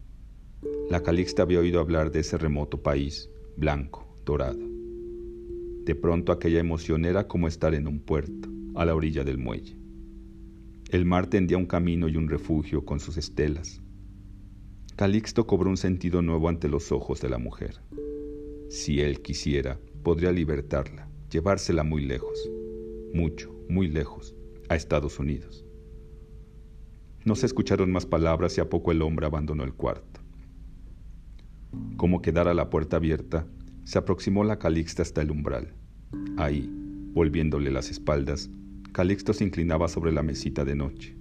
La 0.89 1.01
Calixta 1.04 1.43
había 1.43 1.60
oído 1.60 1.80
hablar 1.80 2.12
de 2.12 2.19
ese 2.19 2.38
remoto 2.38 2.82
país, 2.82 3.30
blanco, 3.56 4.15
dorado. 4.25 4.75
De 5.86 5.93
pronto 5.93 6.32
aquella 6.32 6.60
emoción 6.60 7.06
era 7.06 7.28
como 7.28 7.48
estar 7.48 7.76
en 7.76 7.88
un 7.88 8.00
puerto, 8.00 8.50
a 8.74 8.86
la 8.86 8.95
orilla 8.95 9.24
del 9.24 9.38
muelle. 9.38 9.78
El 10.89 11.06
mar 11.06 11.28
tendía 11.28 11.60
un 11.60 11.67
camino 11.67 12.08
y 12.08 12.17
un 12.17 12.28
refugio 12.28 12.84
con 12.86 13.00
sus 13.00 13.17
estelas. 13.17 13.82
Calixto 14.95 15.45
cobró 15.45 15.69
un 15.69 15.78
sentido 15.78 16.24
nuevo 16.24 16.50
ante 16.50 16.69
los 16.69 16.91
ojos 16.91 17.21
de 17.21 17.30
la 17.30 17.38
mujer. 17.38 17.82
Si 18.67 19.00
él 19.00 19.21
quisiera, 19.21 19.80
podría 20.02 20.32
libertarla, 20.32 21.08
llevársela 21.30 21.84
muy 21.84 22.04
lejos, 22.04 22.50
mucho, 23.13 23.54
muy 23.69 23.88
lejos, 23.88 24.36
a 24.69 24.76
Estados 24.76 25.19
Unidos. 25.19 25.65
No 27.26 27.36
se 27.36 27.45
escucharon 27.45 27.91
más 27.91 28.08
palabras 28.08 28.58
y 28.58 28.62
a 28.62 28.69
poco 28.69 28.91
el 28.91 29.04
hombre 29.04 29.28
abandonó 29.28 29.63
el 29.63 29.74
cuarto. 29.74 30.21
Como 31.95 32.24
quedara 32.24 32.56
la 32.56 32.71
puerta 32.71 32.98
abierta, 32.98 33.45
se 33.86 34.00
aproximó 34.00 34.43
la 34.43 34.58
Calixta 34.60 35.04
hasta 35.04 35.21
el 35.21 35.32
umbral. 35.32 35.74
Ahí, 36.38 36.69
volviéndole 37.13 37.71
las 37.71 37.89
espaldas, 37.89 38.50
Calixto 38.91 39.32
se 39.34 39.43
inclinaba 39.43 39.88
sobre 39.88 40.12
la 40.12 40.24
mesita 40.24 40.65
de 40.65 40.76
noche. 40.76 41.15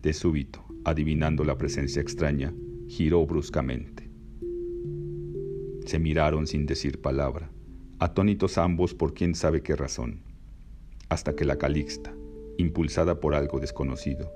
De 0.00 0.12
súbito, 0.12 0.64
adivinando 0.84 1.44
la 1.44 1.58
presencia 1.58 2.00
extraña, 2.00 2.54
giró 2.88 3.26
bruscamente. 3.26 4.10
Se 5.84 5.98
miraron 5.98 6.46
sin 6.46 6.64
decir 6.64 7.00
palabra, 7.00 7.50
atónitos 7.98 8.56
ambos 8.56 8.94
por 8.94 9.12
quién 9.12 9.34
sabe 9.34 9.62
qué 9.62 9.76
razón, 9.76 10.22
hasta 11.08 11.34
que 11.34 11.44
la 11.44 11.56
Calixta, 11.56 12.14
impulsada 12.56 13.18
por 13.18 13.34
algo 13.34 13.58
desconocido, 13.58 14.32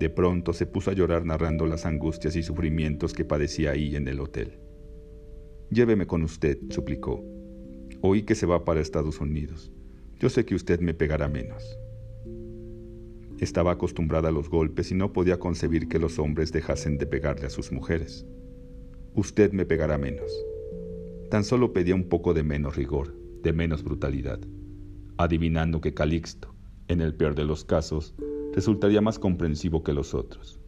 de 0.00 0.10
pronto 0.10 0.52
se 0.52 0.66
puso 0.66 0.90
a 0.90 0.94
llorar 0.94 1.24
narrando 1.24 1.66
las 1.66 1.86
angustias 1.86 2.34
y 2.34 2.42
sufrimientos 2.42 3.14
que 3.14 3.24
padecía 3.24 3.70
ahí 3.70 3.94
en 3.94 4.08
el 4.08 4.18
hotel. 4.18 4.58
Lléveme 5.70 6.06
con 6.06 6.22
usted, 6.22 6.58
suplicó. 6.70 7.24
Oí 8.00 8.22
que 8.22 8.34
se 8.34 8.46
va 8.46 8.64
para 8.64 8.80
Estados 8.80 9.20
Unidos. 9.20 9.72
Yo 10.20 10.28
sé 10.28 10.44
que 10.44 10.54
usted 10.54 10.80
me 10.80 10.94
pegará 10.94 11.28
menos. 11.28 11.78
Estaba 13.40 13.72
acostumbrada 13.72 14.28
a 14.28 14.32
los 14.32 14.48
golpes 14.48 14.90
y 14.90 14.94
no 14.94 15.12
podía 15.12 15.38
concebir 15.38 15.88
que 15.88 15.98
los 15.98 16.18
hombres 16.18 16.52
dejasen 16.52 16.98
de 16.98 17.06
pegarle 17.06 17.46
a 17.46 17.50
sus 17.50 17.72
mujeres. 17.72 18.26
Usted 19.14 19.52
me 19.52 19.66
pegará 19.66 19.98
menos. 19.98 20.30
Tan 21.30 21.44
solo 21.44 21.72
pedía 21.72 21.94
un 21.94 22.08
poco 22.08 22.32
de 22.34 22.42
menos 22.42 22.76
rigor, 22.76 23.14
de 23.42 23.52
menos 23.52 23.82
brutalidad, 23.82 24.40
adivinando 25.16 25.80
que 25.80 25.94
Calixto, 25.94 26.54
en 26.88 27.00
el 27.00 27.14
peor 27.14 27.34
de 27.34 27.44
los 27.44 27.64
casos, 27.64 28.14
resultaría 28.52 29.00
más 29.00 29.18
comprensivo 29.18 29.82
que 29.82 29.92
los 29.92 30.14
otros. 30.14 30.60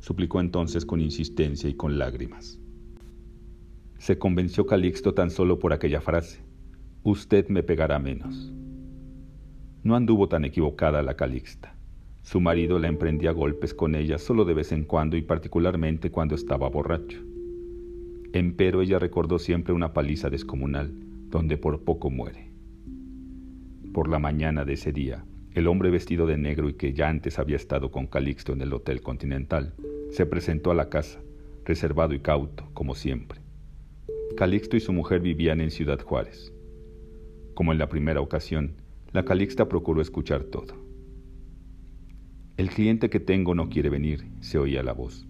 Suplicó 0.00 0.40
entonces 0.40 0.84
con 0.84 1.00
insistencia 1.00 1.68
y 1.68 1.74
con 1.74 1.98
lágrimas. 1.98 2.61
Se 4.02 4.18
convenció 4.18 4.66
Calixto 4.66 5.14
tan 5.14 5.30
solo 5.30 5.60
por 5.60 5.72
aquella 5.72 6.00
frase. 6.00 6.40
Usted 7.04 7.46
me 7.46 7.62
pegará 7.62 8.00
menos. 8.00 8.52
No 9.84 9.94
anduvo 9.94 10.28
tan 10.28 10.44
equivocada 10.44 11.02
la 11.02 11.14
Calixta. 11.14 11.76
Su 12.22 12.40
marido 12.40 12.80
la 12.80 12.88
emprendía 12.88 13.30
golpes 13.30 13.74
con 13.74 13.94
ella 13.94 14.18
solo 14.18 14.44
de 14.44 14.54
vez 14.54 14.72
en 14.72 14.86
cuando 14.86 15.16
y 15.16 15.22
particularmente 15.22 16.10
cuando 16.10 16.34
estaba 16.34 16.68
borracho. 16.68 17.20
Empero 18.32 18.82
ella 18.82 18.98
recordó 18.98 19.38
siempre 19.38 19.72
una 19.72 19.92
paliza 19.92 20.30
descomunal, 20.30 20.92
donde 21.28 21.56
por 21.56 21.84
poco 21.84 22.10
muere. 22.10 22.50
Por 23.94 24.08
la 24.08 24.18
mañana 24.18 24.64
de 24.64 24.72
ese 24.72 24.90
día, 24.90 25.24
el 25.54 25.68
hombre 25.68 25.90
vestido 25.90 26.26
de 26.26 26.38
negro 26.38 26.68
y 26.68 26.74
que 26.74 26.92
ya 26.92 27.08
antes 27.08 27.38
había 27.38 27.54
estado 27.54 27.92
con 27.92 28.08
Calixto 28.08 28.52
en 28.52 28.62
el 28.62 28.72
Hotel 28.72 29.00
Continental, 29.00 29.74
se 30.10 30.26
presentó 30.26 30.72
a 30.72 30.74
la 30.74 30.88
casa, 30.88 31.20
reservado 31.64 32.14
y 32.14 32.18
cauto, 32.18 32.68
como 32.74 32.96
siempre. 32.96 33.41
Calixto 34.36 34.76
y 34.76 34.80
su 34.80 34.92
mujer 34.92 35.20
vivían 35.20 35.60
en 35.60 35.70
Ciudad 35.70 36.00
Juárez. 36.00 36.52
Como 37.54 37.72
en 37.72 37.78
la 37.78 37.88
primera 37.88 38.20
ocasión, 38.20 38.72
la 39.12 39.24
Calixta 39.24 39.68
procuró 39.68 40.00
escuchar 40.00 40.44
todo. 40.44 40.74
El 42.56 42.70
cliente 42.70 43.10
que 43.10 43.20
tengo 43.20 43.54
no 43.54 43.68
quiere 43.68 43.90
venir, 43.90 44.24
se 44.40 44.58
oía 44.58 44.82
la 44.82 44.94
voz. 44.94 45.28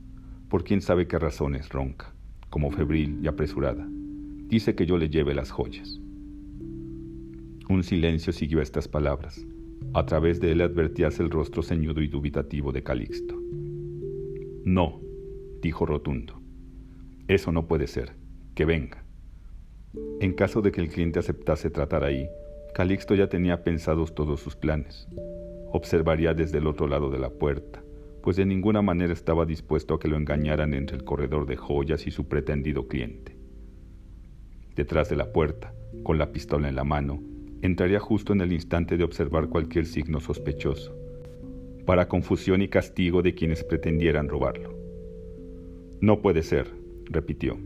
Por 0.49 0.63
quién 0.63 0.81
sabe 0.81 1.09
qué 1.09 1.19
razones 1.19 1.69
ronca, 1.69 2.15
como 2.49 2.71
febril 2.71 3.19
y 3.23 3.27
apresurada. 3.27 3.87
Dice 4.47 4.75
que 4.75 4.87
yo 4.87 4.97
le 4.99 5.09
lleve 5.09 5.35
las 5.35 5.51
joyas. 5.51 6.01
Un 7.69 7.83
silencio 7.83 8.33
siguió 8.33 8.61
a 8.61 8.63
estas 8.63 8.87
palabras. 8.87 9.45
A 9.95 10.07
través 10.07 10.41
de 10.41 10.53
él 10.53 10.61
advertíase 10.61 11.23
el 11.23 11.31
rostro 11.31 11.63
ceñudo 11.63 12.03
y 12.03 12.09
dubitativo 12.09 12.71
de 12.71 12.83
Calixto. 12.83 13.37
No, 14.65 15.01
dijo 15.61 15.87
rotundo. 15.87 16.41
Eso 17.27 17.51
no 17.51 17.67
puede 17.67 17.87
ser 17.87 18.22
que 18.55 18.65
venga. 18.65 19.05
En 20.21 20.33
caso 20.33 20.63
de 20.63 20.73
que 20.73 20.81
el 20.81 20.89
cliente 20.89 21.19
aceptase 21.19 21.71
tratar 21.71 22.05
ahí, 22.05 22.29
Calixto 22.75 23.15
ya 23.15 23.29
tenía 23.29 23.65
pensados 23.65 24.15
todos 24.15 24.41
sus 24.41 24.57
planes. 24.57 25.07
Observaría 25.73 26.33
desde 26.35 26.59
el 26.59 26.67
otro 26.67 26.87
lado 26.87 27.11
de 27.11 27.19
la 27.19 27.31
puerta, 27.31 27.83
pues 28.23 28.37
de 28.37 28.47
ninguna 28.47 28.83
manera 28.83 29.13
estaba 29.13 29.45
dispuesto 29.45 29.95
a 29.95 30.01
que 30.01 30.09
lo 30.09 30.17
engañaran 30.17 30.75
entre 30.75 30.97
el 30.97 31.05
corredor 31.05 31.47
de 31.47 31.57
joyas 31.57 32.07
y 32.07 32.11
su 32.11 32.29
pretendido 32.29 32.89
cliente. 32.89 33.37
Detrás 34.75 35.11
de 35.11 35.17
la 35.17 35.33
puerta, 35.33 35.75
con 36.03 36.19
la 36.19 36.33
pistola 36.33 36.69
en 36.69 36.77
la 36.77 36.85
mano, 36.85 37.23
entraría 37.61 38.01
justo 38.01 38.33
en 38.33 38.41
el 38.41 38.53
instante 38.53 38.97
de 38.97 39.05
observar 39.05 39.49
cualquier 39.49 39.87
signo 39.87 40.21
sospechoso. 40.21 40.97
para 41.85 42.07
confusión 42.07 42.63
y 42.63 42.69
castigo 42.69 43.23
de 43.23 43.35
quienes 43.35 43.65
pretendieran 43.65 44.29
robarlo. 44.29 44.73
No 46.01 46.23
puede 46.23 46.45
ser, 46.45 46.71
repitió. 47.07 47.59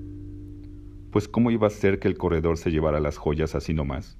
Pues 1.16 1.28
¿cómo 1.28 1.50
iba 1.50 1.66
a 1.66 1.70
ser 1.70 1.98
que 1.98 2.08
el 2.08 2.18
corredor 2.18 2.58
se 2.58 2.70
llevara 2.70 3.00
las 3.00 3.16
joyas 3.16 3.54
así 3.54 3.72
nomás? 3.72 4.18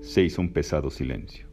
Se 0.00 0.22
hizo 0.22 0.40
un 0.40 0.52
pesado 0.52 0.90
silencio. 0.90 1.48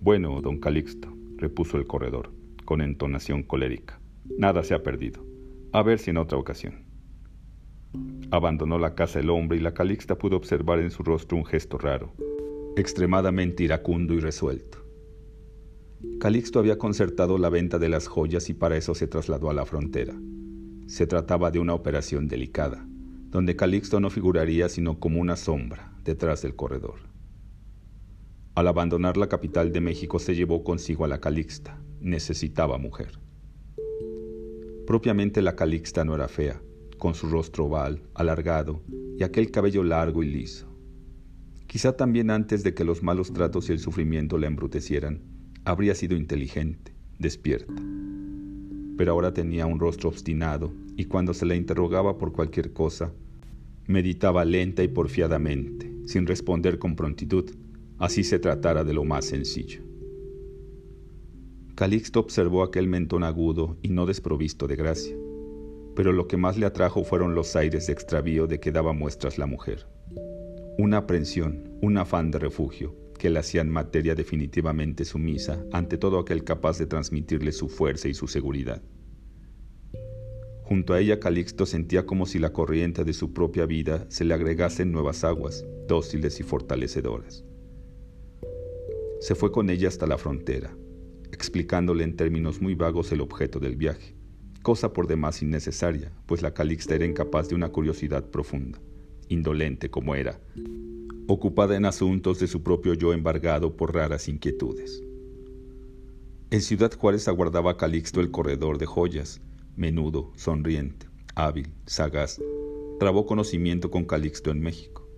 Bueno, 0.00 0.40
don 0.40 0.58
Calixto, 0.58 1.16
repuso 1.36 1.76
el 1.76 1.86
corredor, 1.86 2.32
con 2.64 2.80
entonación 2.80 3.44
colérica, 3.44 4.00
nada 4.36 4.64
se 4.64 4.74
ha 4.74 4.82
perdido. 4.82 5.24
A 5.70 5.84
ver 5.84 6.00
si 6.00 6.10
en 6.10 6.16
otra 6.16 6.38
ocasión. 6.38 6.86
Abandonó 8.32 8.80
la 8.80 8.96
casa 8.96 9.20
el 9.20 9.30
hombre 9.30 9.58
y 9.58 9.60
la 9.60 9.74
Calixta 9.74 10.18
pudo 10.18 10.38
observar 10.38 10.80
en 10.80 10.90
su 10.90 11.04
rostro 11.04 11.36
un 11.36 11.44
gesto 11.44 11.78
raro, 11.78 12.14
extremadamente 12.76 13.62
iracundo 13.62 14.12
y 14.12 14.18
resuelto. 14.18 14.84
Calixto 16.18 16.58
había 16.58 16.78
concertado 16.78 17.38
la 17.38 17.48
venta 17.48 17.78
de 17.78 17.90
las 17.90 18.08
joyas 18.08 18.50
y 18.50 18.54
para 18.54 18.76
eso 18.76 18.92
se 18.96 19.06
trasladó 19.06 19.50
a 19.50 19.54
la 19.54 19.66
frontera. 19.66 20.16
Se 20.88 21.06
trataba 21.06 21.52
de 21.52 21.60
una 21.60 21.74
operación 21.74 22.26
delicada, 22.26 22.88
donde 23.32 23.56
Calixto 23.56 23.98
no 23.98 24.10
figuraría 24.10 24.68
sino 24.68 25.00
como 25.00 25.18
una 25.18 25.36
sombra 25.36 25.90
detrás 26.04 26.42
del 26.42 26.54
corredor. 26.54 27.00
Al 28.54 28.68
abandonar 28.68 29.16
la 29.16 29.28
capital 29.28 29.72
de 29.72 29.80
México 29.80 30.18
se 30.18 30.34
llevó 30.34 30.62
consigo 30.62 31.06
a 31.06 31.08
la 31.08 31.18
Calixta. 31.18 31.80
Necesitaba 32.00 32.76
mujer. 32.76 33.18
Propiamente 34.86 35.40
la 35.40 35.56
Calixta 35.56 36.04
no 36.04 36.14
era 36.14 36.28
fea, 36.28 36.60
con 36.98 37.14
su 37.14 37.30
rostro 37.30 37.64
oval, 37.64 38.02
alargado 38.14 38.82
y 39.18 39.22
aquel 39.22 39.50
cabello 39.50 39.82
largo 39.82 40.22
y 40.22 40.30
liso. 40.30 40.68
Quizá 41.66 41.96
también 41.96 42.30
antes 42.30 42.62
de 42.62 42.74
que 42.74 42.84
los 42.84 43.02
malos 43.02 43.32
tratos 43.32 43.70
y 43.70 43.72
el 43.72 43.78
sufrimiento 43.78 44.36
la 44.36 44.48
embrutecieran, 44.48 45.22
habría 45.64 45.94
sido 45.94 46.16
inteligente, 46.16 46.94
despierta. 47.18 47.72
Pero 48.98 49.12
ahora 49.12 49.32
tenía 49.32 49.64
un 49.64 49.80
rostro 49.80 50.10
obstinado 50.10 50.74
y 50.96 51.06
cuando 51.06 51.32
se 51.32 51.46
le 51.46 51.56
interrogaba 51.56 52.18
por 52.18 52.32
cualquier 52.32 52.74
cosa, 52.74 53.12
meditaba 53.86 54.44
lenta 54.44 54.82
y 54.82 54.88
porfiadamente, 54.88 55.92
sin 56.06 56.26
responder 56.26 56.78
con 56.78 56.96
prontitud, 56.96 57.50
así 57.98 58.24
se 58.24 58.38
tratara 58.38 58.84
de 58.84 58.94
lo 58.94 59.04
más 59.04 59.26
sencillo. 59.26 59.82
Calixto 61.74 62.20
observó 62.20 62.62
aquel 62.62 62.86
mentón 62.86 63.24
agudo 63.24 63.78
y 63.82 63.88
no 63.88 64.06
desprovisto 64.06 64.66
de 64.66 64.76
gracia, 64.76 65.16
pero 65.96 66.12
lo 66.12 66.28
que 66.28 66.36
más 66.36 66.58
le 66.58 66.66
atrajo 66.66 67.02
fueron 67.04 67.34
los 67.34 67.56
aires 67.56 67.86
de 67.86 67.92
extravío 67.92 68.46
de 68.46 68.60
que 68.60 68.72
daba 68.72 68.92
muestras 68.92 69.38
la 69.38 69.46
mujer. 69.46 69.86
Una 70.78 70.98
aprensión, 70.98 71.78
un 71.80 71.98
afán 71.98 72.30
de 72.30 72.38
refugio, 72.38 72.94
que 73.18 73.30
la 73.30 73.40
hacían 73.40 73.70
materia 73.70 74.14
definitivamente 74.14 75.04
sumisa 75.04 75.64
ante 75.72 75.96
todo 75.96 76.18
aquel 76.18 76.44
capaz 76.44 76.78
de 76.78 76.86
transmitirle 76.86 77.52
su 77.52 77.68
fuerza 77.68 78.08
y 78.08 78.14
su 78.14 78.26
seguridad. 78.26 78.82
Junto 80.72 80.94
a 80.94 81.00
ella 81.00 81.20
Calixto 81.20 81.66
sentía 81.66 82.06
como 82.06 82.24
si 82.24 82.38
la 82.38 82.54
corriente 82.54 83.04
de 83.04 83.12
su 83.12 83.34
propia 83.34 83.66
vida 83.66 84.06
se 84.08 84.24
le 84.24 84.32
agregase 84.32 84.84
en 84.84 84.90
nuevas 84.90 85.22
aguas, 85.22 85.66
dóciles 85.86 86.40
y 86.40 86.44
fortalecedoras. 86.44 87.44
Se 89.20 89.34
fue 89.34 89.52
con 89.52 89.68
ella 89.68 89.88
hasta 89.88 90.06
la 90.06 90.16
frontera, 90.16 90.74
explicándole 91.30 92.04
en 92.04 92.16
términos 92.16 92.62
muy 92.62 92.74
vagos 92.74 93.12
el 93.12 93.20
objeto 93.20 93.60
del 93.60 93.76
viaje, 93.76 94.16
cosa 94.62 94.94
por 94.94 95.06
demás 95.06 95.42
innecesaria, 95.42 96.10
pues 96.24 96.40
la 96.40 96.54
Calixta 96.54 96.94
era 96.94 97.04
incapaz 97.04 97.50
de 97.50 97.54
una 97.54 97.68
curiosidad 97.68 98.30
profunda, 98.30 98.80
indolente 99.28 99.90
como 99.90 100.14
era, 100.14 100.40
ocupada 101.28 101.76
en 101.76 101.84
asuntos 101.84 102.40
de 102.40 102.46
su 102.46 102.62
propio 102.62 102.94
yo 102.94 103.12
embargado 103.12 103.76
por 103.76 103.94
raras 103.94 104.26
inquietudes. 104.26 105.02
En 106.50 106.62
Ciudad 106.62 106.94
Juárez 106.96 107.28
aguardaba 107.28 107.76
Calixto 107.76 108.22
el 108.22 108.30
corredor 108.30 108.78
de 108.78 108.86
joyas, 108.86 109.42
menudo, 109.76 110.32
sonriente, 110.36 111.06
hábil, 111.34 111.72
sagaz, 111.86 112.40
trabó 112.98 113.26
conocimiento 113.26 113.90
con 113.90 114.04
Calixto 114.04 114.50
en 114.50 114.60
México. 114.60 115.08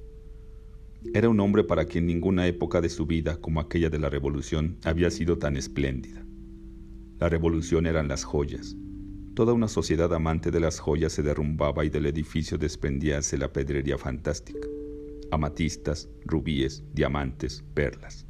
Era 1.12 1.28
un 1.28 1.38
hombre 1.40 1.64
para 1.64 1.84
quien 1.84 2.06
ninguna 2.06 2.46
época 2.46 2.80
de 2.80 2.88
su 2.88 3.06
vida 3.06 3.36
como 3.36 3.60
aquella 3.60 3.90
de 3.90 3.98
la 3.98 4.08
Revolución 4.08 4.78
había 4.84 5.10
sido 5.10 5.38
tan 5.38 5.56
espléndida. 5.56 6.24
La 7.18 7.28
Revolución 7.28 7.86
eran 7.86 8.08
las 8.08 8.24
joyas. 8.24 8.76
Toda 9.34 9.52
una 9.52 9.68
sociedad 9.68 10.12
amante 10.14 10.50
de 10.50 10.60
las 10.60 10.78
joyas 10.78 11.12
se 11.12 11.22
derrumbaba 11.22 11.84
y 11.84 11.90
del 11.90 12.06
edificio 12.06 12.56
desprendíase 12.56 13.36
la 13.36 13.52
pedrería 13.52 13.98
fantástica 13.98 14.66
amatistas, 15.34 16.08
rubíes, 16.24 16.84
diamantes, 16.92 17.64
perlas. 17.74 18.26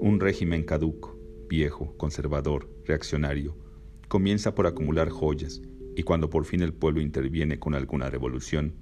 Un 0.00 0.18
régimen 0.18 0.64
caduco, 0.64 1.18
viejo, 1.48 1.94
conservador, 1.96 2.68
reaccionario, 2.86 3.56
comienza 4.08 4.54
por 4.54 4.66
acumular 4.66 5.10
joyas 5.10 5.62
y 5.96 6.02
cuando 6.02 6.30
por 6.30 6.44
fin 6.44 6.62
el 6.62 6.72
pueblo 6.72 7.00
interviene 7.00 7.58
con 7.58 7.74
alguna 7.74 8.10
revolución, 8.10 8.74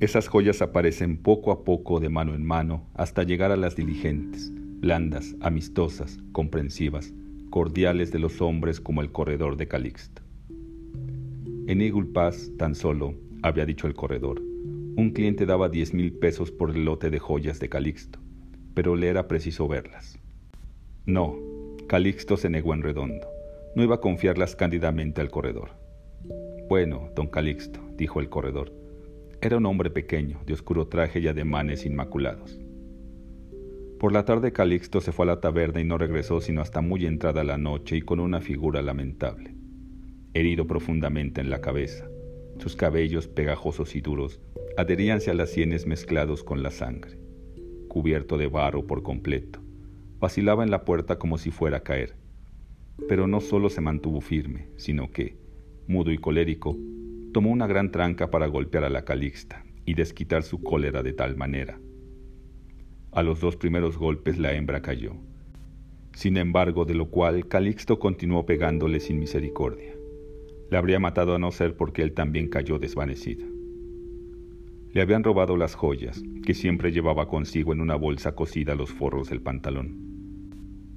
esas 0.00 0.28
joyas 0.28 0.60
aparecen 0.60 1.16
poco 1.16 1.52
a 1.52 1.64
poco 1.64 2.00
de 2.00 2.08
mano 2.08 2.34
en 2.34 2.44
mano 2.44 2.86
hasta 2.94 3.22
llegar 3.22 3.50
a 3.50 3.56
las 3.56 3.76
diligentes, 3.76 4.52
blandas, 4.52 5.34
amistosas, 5.40 6.18
comprensivas, 6.32 7.14
cordiales 7.50 8.12
de 8.12 8.18
los 8.18 8.40
hombres 8.40 8.80
como 8.80 9.00
el 9.00 9.10
corredor 9.12 9.56
de 9.56 9.68
Calixto. 9.68 10.22
En 11.66 11.80
Eagle 11.80 12.08
tan 12.58 12.74
solo, 12.74 13.14
había 13.42 13.64
dicho 13.64 13.86
el 13.86 13.94
corredor, 13.94 14.42
un 14.96 15.10
cliente 15.10 15.46
daba 15.46 15.68
diez 15.68 15.94
mil 15.94 16.12
pesos 16.12 16.50
por 16.50 16.70
el 16.70 16.84
lote 16.84 17.10
de 17.10 17.18
joyas 17.18 17.58
de 17.60 17.68
Calixto, 17.68 18.18
pero 18.74 18.96
le 18.96 19.08
era 19.08 19.28
preciso 19.28 19.68
verlas. 19.68 20.18
No, 21.06 21.36
Calixto 21.86 22.36
se 22.36 22.50
negó 22.50 22.74
en 22.74 22.82
redondo. 22.82 23.35
No 23.76 23.84
iba 23.84 23.96
a 23.96 24.00
confiarlas 24.00 24.56
cándidamente 24.56 25.20
al 25.20 25.30
corredor. 25.30 25.72
Bueno, 26.66 27.10
don 27.14 27.26
Calixto, 27.26 27.78
dijo 27.98 28.20
el 28.20 28.30
corredor. 28.30 28.72
Era 29.42 29.58
un 29.58 29.66
hombre 29.66 29.90
pequeño, 29.90 30.40
de 30.46 30.54
oscuro 30.54 30.88
traje 30.88 31.20
y 31.20 31.28
ademanes 31.28 31.84
inmaculados. 31.84 32.58
Por 34.00 34.12
la 34.12 34.24
tarde 34.24 34.54
Calixto 34.54 35.02
se 35.02 35.12
fue 35.12 35.26
a 35.26 35.26
la 35.26 35.40
taberna 35.42 35.82
y 35.82 35.84
no 35.84 35.98
regresó 35.98 36.40
sino 36.40 36.62
hasta 36.62 36.80
muy 36.80 37.04
entrada 37.04 37.44
la 37.44 37.58
noche 37.58 37.98
y 37.98 38.00
con 38.00 38.18
una 38.18 38.40
figura 38.40 38.80
lamentable, 38.80 39.54
herido 40.32 40.66
profundamente 40.66 41.42
en 41.42 41.50
la 41.50 41.60
cabeza, 41.60 42.08
sus 42.58 42.76
cabellos 42.76 43.28
pegajosos 43.28 43.94
y 43.94 44.00
duros 44.00 44.40
adheríanse 44.78 45.30
a 45.30 45.34
las 45.34 45.50
sienes 45.50 45.86
mezclados 45.86 46.42
con 46.42 46.62
la 46.62 46.70
sangre. 46.70 47.18
Cubierto 47.88 48.38
de 48.38 48.46
barro 48.46 48.86
por 48.86 49.02
completo, 49.02 49.60
vacilaba 50.18 50.64
en 50.64 50.70
la 50.70 50.86
puerta 50.86 51.18
como 51.18 51.36
si 51.36 51.50
fuera 51.50 51.76
a 51.76 51.82
caer. 51.82 52.16
Pero 53.08 53.26
no 53.26 53.40
solo 53.40 53.68
se 53.68 53.80
mantuvo 53.80 54.20
firme, 54.20 54.68
sino 54.76 55.10
que, 55.10 55.36
mudo 55.86 56.12
y 56.12 56.18
colérico, 56.18 56.76
tomó 57.32 57.50
una 57.50 57.66
gran 57.66 57.90
tranca 57.90 58.30
para 58.30 58.46
golpear 58.46 58.84
a 58.84 58.90
la 58.90 59.04
Calixta 59.04 59.64
y 59.84 59.94
desquitar 59.94 60.42
su 60.42 60.62
cólera 60.62 61.02
de 61.02 61.12
tal 61.12 61.36
manera. 61.36 61.78
A 63.12 63.22
los 63.22 63.40
dos 63.40 63.56
primeros 63.56 63.96
golpes 63.96 64.38
la 64.38 64.54
hembra 64.54 64.82
cayó. 64.82 65.12
Sin 66.12 66.36
embargo, 66.36 66.84
de 66.84 66.94
lo 66.94 67.10
cual 67.10 67.46
Calixto 67.46 67.98
continuó 67.98 68.46
pegándole 68.46 69.00
sin 69.00 69.18
misericordia. 69.18 69.94
Le 70.70 70.76
habría 70.76 70.98
matado 70.98 71.34
a 71.34 71.38
no 71.38 71.52
ser 71.52 71.76
porque 71.76 72.02
él 72.02 72.12
también 72.12 72.48
cayó 72.48 72.78
desvanecido. 72.78 73.46
Le 74.92 75.00
habían 75.02 75.22
robado 75.22 75.56
las 75.56 75.74
joyas, 75.74 76.22
que 76.44 76.54
siempre 76.54 76.90
llevaba 76.90 77.28
consigo 77.28 77.72
en 77.72 77.82
una 77.82 77.96
bolsa 77.96 78.34
cosida 78.34 78.72
a 78.72 78.76
los 78.76 78.90
forros 78.90 79.28
del 79.28 79.42
pantalón. 79.42 80.15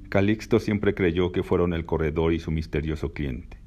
Calixto 0.10 0.60
siempre 0.60 0.96
creyó 0.96 1.32
que 1.32 1.44
fueron 1.44 1.72
el 1.72 1.86
corredor 1.86 2.34
y 2.34 2.40
su 2.40 2.50
misterioso 2.50 3.14
cliente. 3.14 3.58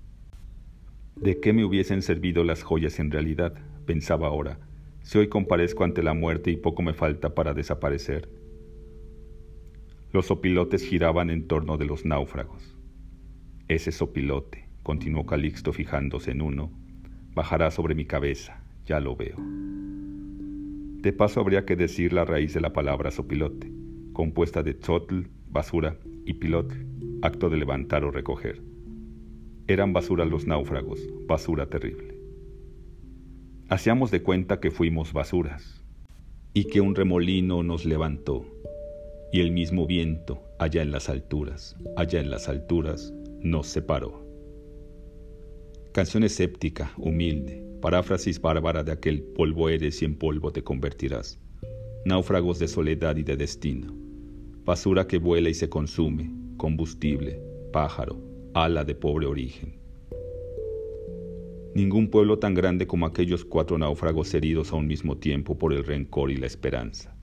¿De 1.14 1.38
qué 1.38 1.52
me 1.52 1.64
hubiesen 1.64 2.02
servido 2.02 2.42
las 2.42 2.64
joyas 2.64 2.98
en 2.98 3.12
realidad? 3.12 3.54
pensaba 3.86 4.26
ahora, 4.26 4.58
si 5.02 5.18
hoy 5.18 5.28
comparezco 5.28 5.84
ante 5.84 6.02
la 6.02 6.14
muerte 6.14 6.50
y 6.50 6.56
poco 6.56 6.82
me 6.82 6.94
falta 6.94 7.34
para 7.34 7.54
desaparecer. 7.54 8.28
Los 10.12 10.26
sopilotes 10.26 10.84
giraban 10.84 11.30
en 11.30 11.46
torno 11.46 11.76
de 11.76 11.84
los 11.84 12.04
náufragos. 12.04 12.76
Ese 13.68 13.92
sopilote, 13.92 14.68
continuó 14.82 15.26
Calixto 15.26 15.72
fijándose 15.72 16.32
en 16.32 16.42
uno, 16.42 16.72
bajará 17.34 17.70
sobre 17.70 17.94
mi 17.94 18.04
cabeza, 18.04 18.64
ya 18.84 18.98
lo 18.98 19.14
veo. 19.14 19.36
De 21.02 21.12
paso 21.12 21.40
habría 21.40 21.64
que 21.64 21.76
decir 21.76 22.12
la 22.12 22.24
raíz 22.24 22.52
de 22.52 22.60
la 22.60 22.72
palabra 22.72 23.12
sopilote, 23.12 23.70
compuesta 24.12 24.62
de 24.62 24.74
tzotl, 24.74 25.22
basura, 25.48 25.98
y 26.24 26.34
pilotl, 26.34 26.74
acto 27.22 27.50
de 27.50 27.56
levantar 27.56 28.04
o 28.04 28.10
recoger. 28.10 28.62
Eran 29.66 29.92
basura 29.92 30.24
los 30.24 30.46
náufragos, 30.46 31.00
basura 31.26 31.66
terrible. 31.66 32.18
Hacíamos 33.68 34.10
de 34.10 34.22
cuenta 34.22 34.60
que 34.60 34.70
fuimos 34.70 35.12
basuras, 35.12 35.82
y 36.54 36.64
que 36.64 36.80
un 36.80 36.94
remolino 36.94 37.62
nos 37.62 37.84
levantó, 37.84 38.44
y 39.32 39.40
el 39.40 39.50
mismo 39.50 39.86
viento, 39.86 40.42
allá 40.58 40.82
en 40.82 40.90
las 40.90 41.08
alturas, 41.08 41.76
allá 41.96 42.20
en 42.20 42.30
las 42.30 42.48
alturas, 42.48 43.14
nos 43.40 43.66
separó. 43.66 44.22
Canción 45.92 46.22
escéptica, 46.22 46.92
humilde, 46.98 47.64
paráfrasis 47.80 48.40
bárbara 48.40 48.82
de 48.82 48.92
aquel 48.92 49.22
polvo 49.22 49.68
eres 49.68 50.02
y 50.02 50.04
en 50.04 50.16
polvo 50.16 50.52
te 50.52 50.62
convertirás. 50.62 51.38
Náufragos 52.04 52.58
de 52.58 52.68
soledad 52.68 53.16
y 53.16 53.22
de 53.22 53.36
destino. 53.36 54.01
Basura 54.64 55.08
que 55.08 55.18
vuela 55.18 55.48
y 55.48 55.54
se 55.54 55.68
consume, 55.68 56.30
combustible, 56.56 57.42
pájaro, 57.72 58.22
ala 58.54 58.84
de 58.84 58.94
pobre 58.94 59.26
origen. 59.26 59.80
Ningún 61.74 62.08
pueblo 62.08 62.38
tan 62.38 62.54
grande 62.54 62.86
como 62.86 63.06
aquellos 63.06 63.44
cuatro 63.44 63.76
náufragos 63.76 64.32
heridos 64.34 64.72
a 64.72 64.76
un 64.76 64.86
mismo 64.86 65.18
tiempo 65.18 65.58
por 65.58 65.72
el 65.72 65.84
rencor 65.84 66.30
y 66.30 66.36
la 66.36 66.46
esperanza. 66.46 67.16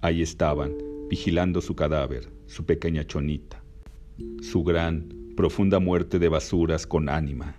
Ahí 0.00 0.22
estaban, 0.22 0.72
vigilando 1.10 1.60
su 1.60 1.76
cadáver, 1.76 2.32
su 2.46 2.64
pequeña 2.64 3.04
chonita, 3.06 3.62
su 4.40 4.64
gran, 4.64 5.08
profunda 5.36 5.78
muerte 5.78 6.18
de 6.18 6.30
basuras 6.30 6.86
con 6.86 7.10
ánima. 7.10 7.54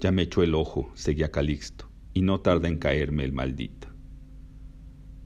Ya 0.00 0.10
me 0.10 0.22
echó 0.22 0.42
el 0.42 0.56
ojo, 0.56 0.90
seguía 0.94 1.30
Calixto, 1.30 1.88
y 2.12 2.22
no 2.22 2.40
tarda 2.40 2.66
en 2.66 2.78
caerme 2.78 3.22
el 3.22 3.32
maldito. 3.32 3.89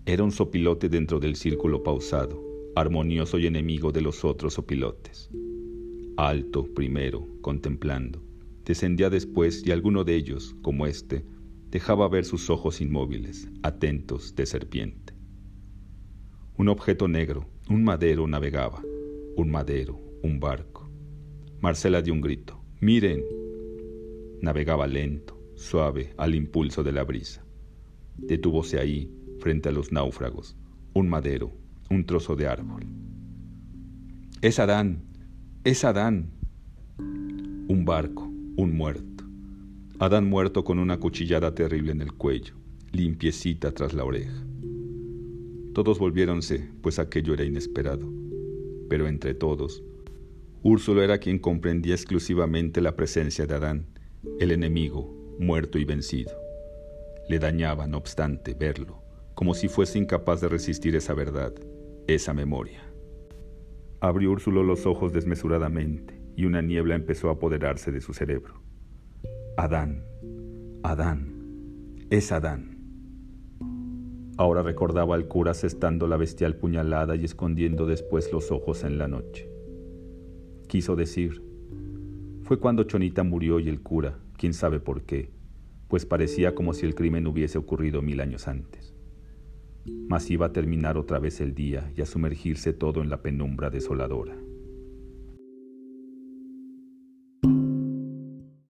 Era 0.07 0.23
un 0.23 0.33
sopilote 0.33 0.91
dentro 0.91 1.19
del 1.19 1.35
círculo 1.35 1.83
pausado, 1.83 2.43
armonioso 2.77 3.39
y 3.39 3.47
enemigo 3.47 3.91
de 3.91 4.03
los 4.03 4.23
otros 4.25 4.55
sopilotes. 4.55 5.31
Alto, 6.19 6.65
primero, 6.75 7.27
contemplando, 7.41 8.23
descendía 8.67 9.09
después 9.09 9.67
y 9.67 9.71
alguno 9.71 10.05
de 10.05 10.15
ellos, 10.15 10.55
como 10.61 10.87
éste, 10.87 11.25
dejaba 11.71 12.07
ver 12.09 12.27
sus 12.27 12.51
ojos 12.51 12.83
inmóviles, 12.83 13.49
atentos 13.63 14.35
de 14.35 14.45
serpiente. 14.45 15.15
Un 16.59 16.69
objeto 16.69 17.09
negro, 17.09 17.47
un 17.71 17.83
madero 17.83 18.27
navegaba, 18.27 18.83
un 19.37 19.51
madero, 19.51 19.99
un 20.23 20.39
barco. 20.39 20.87
Marcela 21.61 22.03
dio 22.03 22.13
un 22.13 22.21
grito. 22.21 22.63
Miren, 22.81 23.25
Navegaba 24.43 24.87
lento, 24.87 25.41
suave, 25.55 26.13
al 26.19 26.35
impulso 26.35 26.83
de 26.83 26.93
la 26.93 27.05
brisa. 27.05 27.43
Detúvose 28.19 28.79
ahí, 28.79 29.11
frente 29.45 29.69
a 29.69 29.73
los 29.73 29.93
náufragos, 29.93 30.57
un 30.95 31.07
madero, 31.07 31.53
un 31.91 32.07
trozo 32.07 32.35
de 32.35 32.47
árbol. 32.47 32.87
Es 34.41 34.59
Adán, 34.59 35.03
es 35.65 35.85
Adán. 35.85 36.31
Un 36.97 37.85
barco, 37.85 38.23
un 38.57 38.75
muerto. 38.75 39.25
Adán 39.99 40.31
muerto 40.31 40.65
con 40.65 40.79
una 40.79 40.99
cuchillada 40.99 41.55
terrible 41.55 41.93
en 41.93 42.01
el 42.01 42.15
cuello, 42.15 42.55
limpiecita 42.93 43.73
tras 43.73 43.93
la 43.93 44.05
oreja. 44.05 44.33
Todos 45.75 45.99
volviéronse, 45.99 46.67
pues 46.81 46.99
aquello 46.99 47.35
era 47.35 47.45
inesperado. 47.45 48.11
Pero 48.89 49.07
entre 49.09 49.35
todos, 49.35 49.83
Úrsulo 50.63 51.03
era 51.03 51.19
quien 51.19 51.39
comprendía 51.39 51.95
exclusivamente 51.95 52.81
la 52.81 52.97
presencia 52.97 53.45
de 53.45 53.55
Adán 53.57 53.87
el 54.41 54.53
enemigo, 54.53 55.15
muerto 55.39 55.77
y 55.79 55.85
vencido. 55.85 56.33
Le 57.29 57.39
dañaba, 57.39 57.87
no 57.87 57.99
obstante, 57.99 58.55
verlo, 58.55 59.04
como 59.35 59.55
si 59.55 59.69
fuese 59.69 59.99
incapaz 59.99 60.41
de 60.41 60.49
resistir 60.49 60.95
esa 60.97 61.15
verdad, 61.15 61.53
esa 62.07 62.35
memoria. 62.35 62.83
Abrió 64.01 64.33
Úrsulo 64.33 64.63
los 64.63 64.87
ojos 64.87 65.13
desmesuradamente 65.13 66.21
y 66.37 66.45
una 66.45 66.63
niebla 66.63 66.95
empezó 66.95 67.29
a 67.29 67.33
apoderarse 67.33 67.91
de 67.91 68.01
su 68.01 68.13
cerebro. 68.13 68.61
Adán, 69.57 70.05
Adán, 70.83 72.07
es 72.11 72.33
Adán. 72.33 72.79
Ahora 74.37 74.63
recordaba 74.63 75.15
al 75.15 75.29
cura 75.29 75.53
asestando 75.53 76.09
la 76.09 76.17
bestial 76.17 76.57
puñalada 76.57 77.15
y 77.15 77.25
escondiendo 77.25 77.87
después 77.87 78.33
los 78.33 78.51
ojos 78.51 78.83
en 78.83 78.99
la 78.99 79.09
noche. 79.09 79.49
Quiso 80.67 80.97
decir, 80.97 81.43
fue 82.43 82.59
cuando 82.59 82.85
Chonita 82.85 83.23
murió 83.23 83.61
y 83.61 83.69
el 83.69 83.81
cura, 83.81 84.19
quién 84.37 84.53
sabe 84.53 84.81
por 84.81 85.03
qué, 85.03 85.31
pues 85.89 86.05
parecía 86.05 86.55
como 86.55 86.75
si 86.75 86.85
el 86.85 86.95
crimen 86.95 87.27
hubiese 87.27 87.59
ocurrido 87.59 88.03
mil 88.03 88.21
años 88.21 88.49
antes. 88.49 88.94
Mas 90.09 90.31
iba 90.31 90.47
a 90.47 90.53
terminar 90.53 90.97
otra 90.97 91.19
vez 91.19 91.41
el 91.41 91.55
día 91.55 91.93
y 91.97 92.03
a 92.03 92.07
sumergirse 92.07 92.73
todo 92.73 93.03
en 93.03 93.11
la 93.11 93.23
penumbra 93.23 93.71
desoladora. 93.71 94.44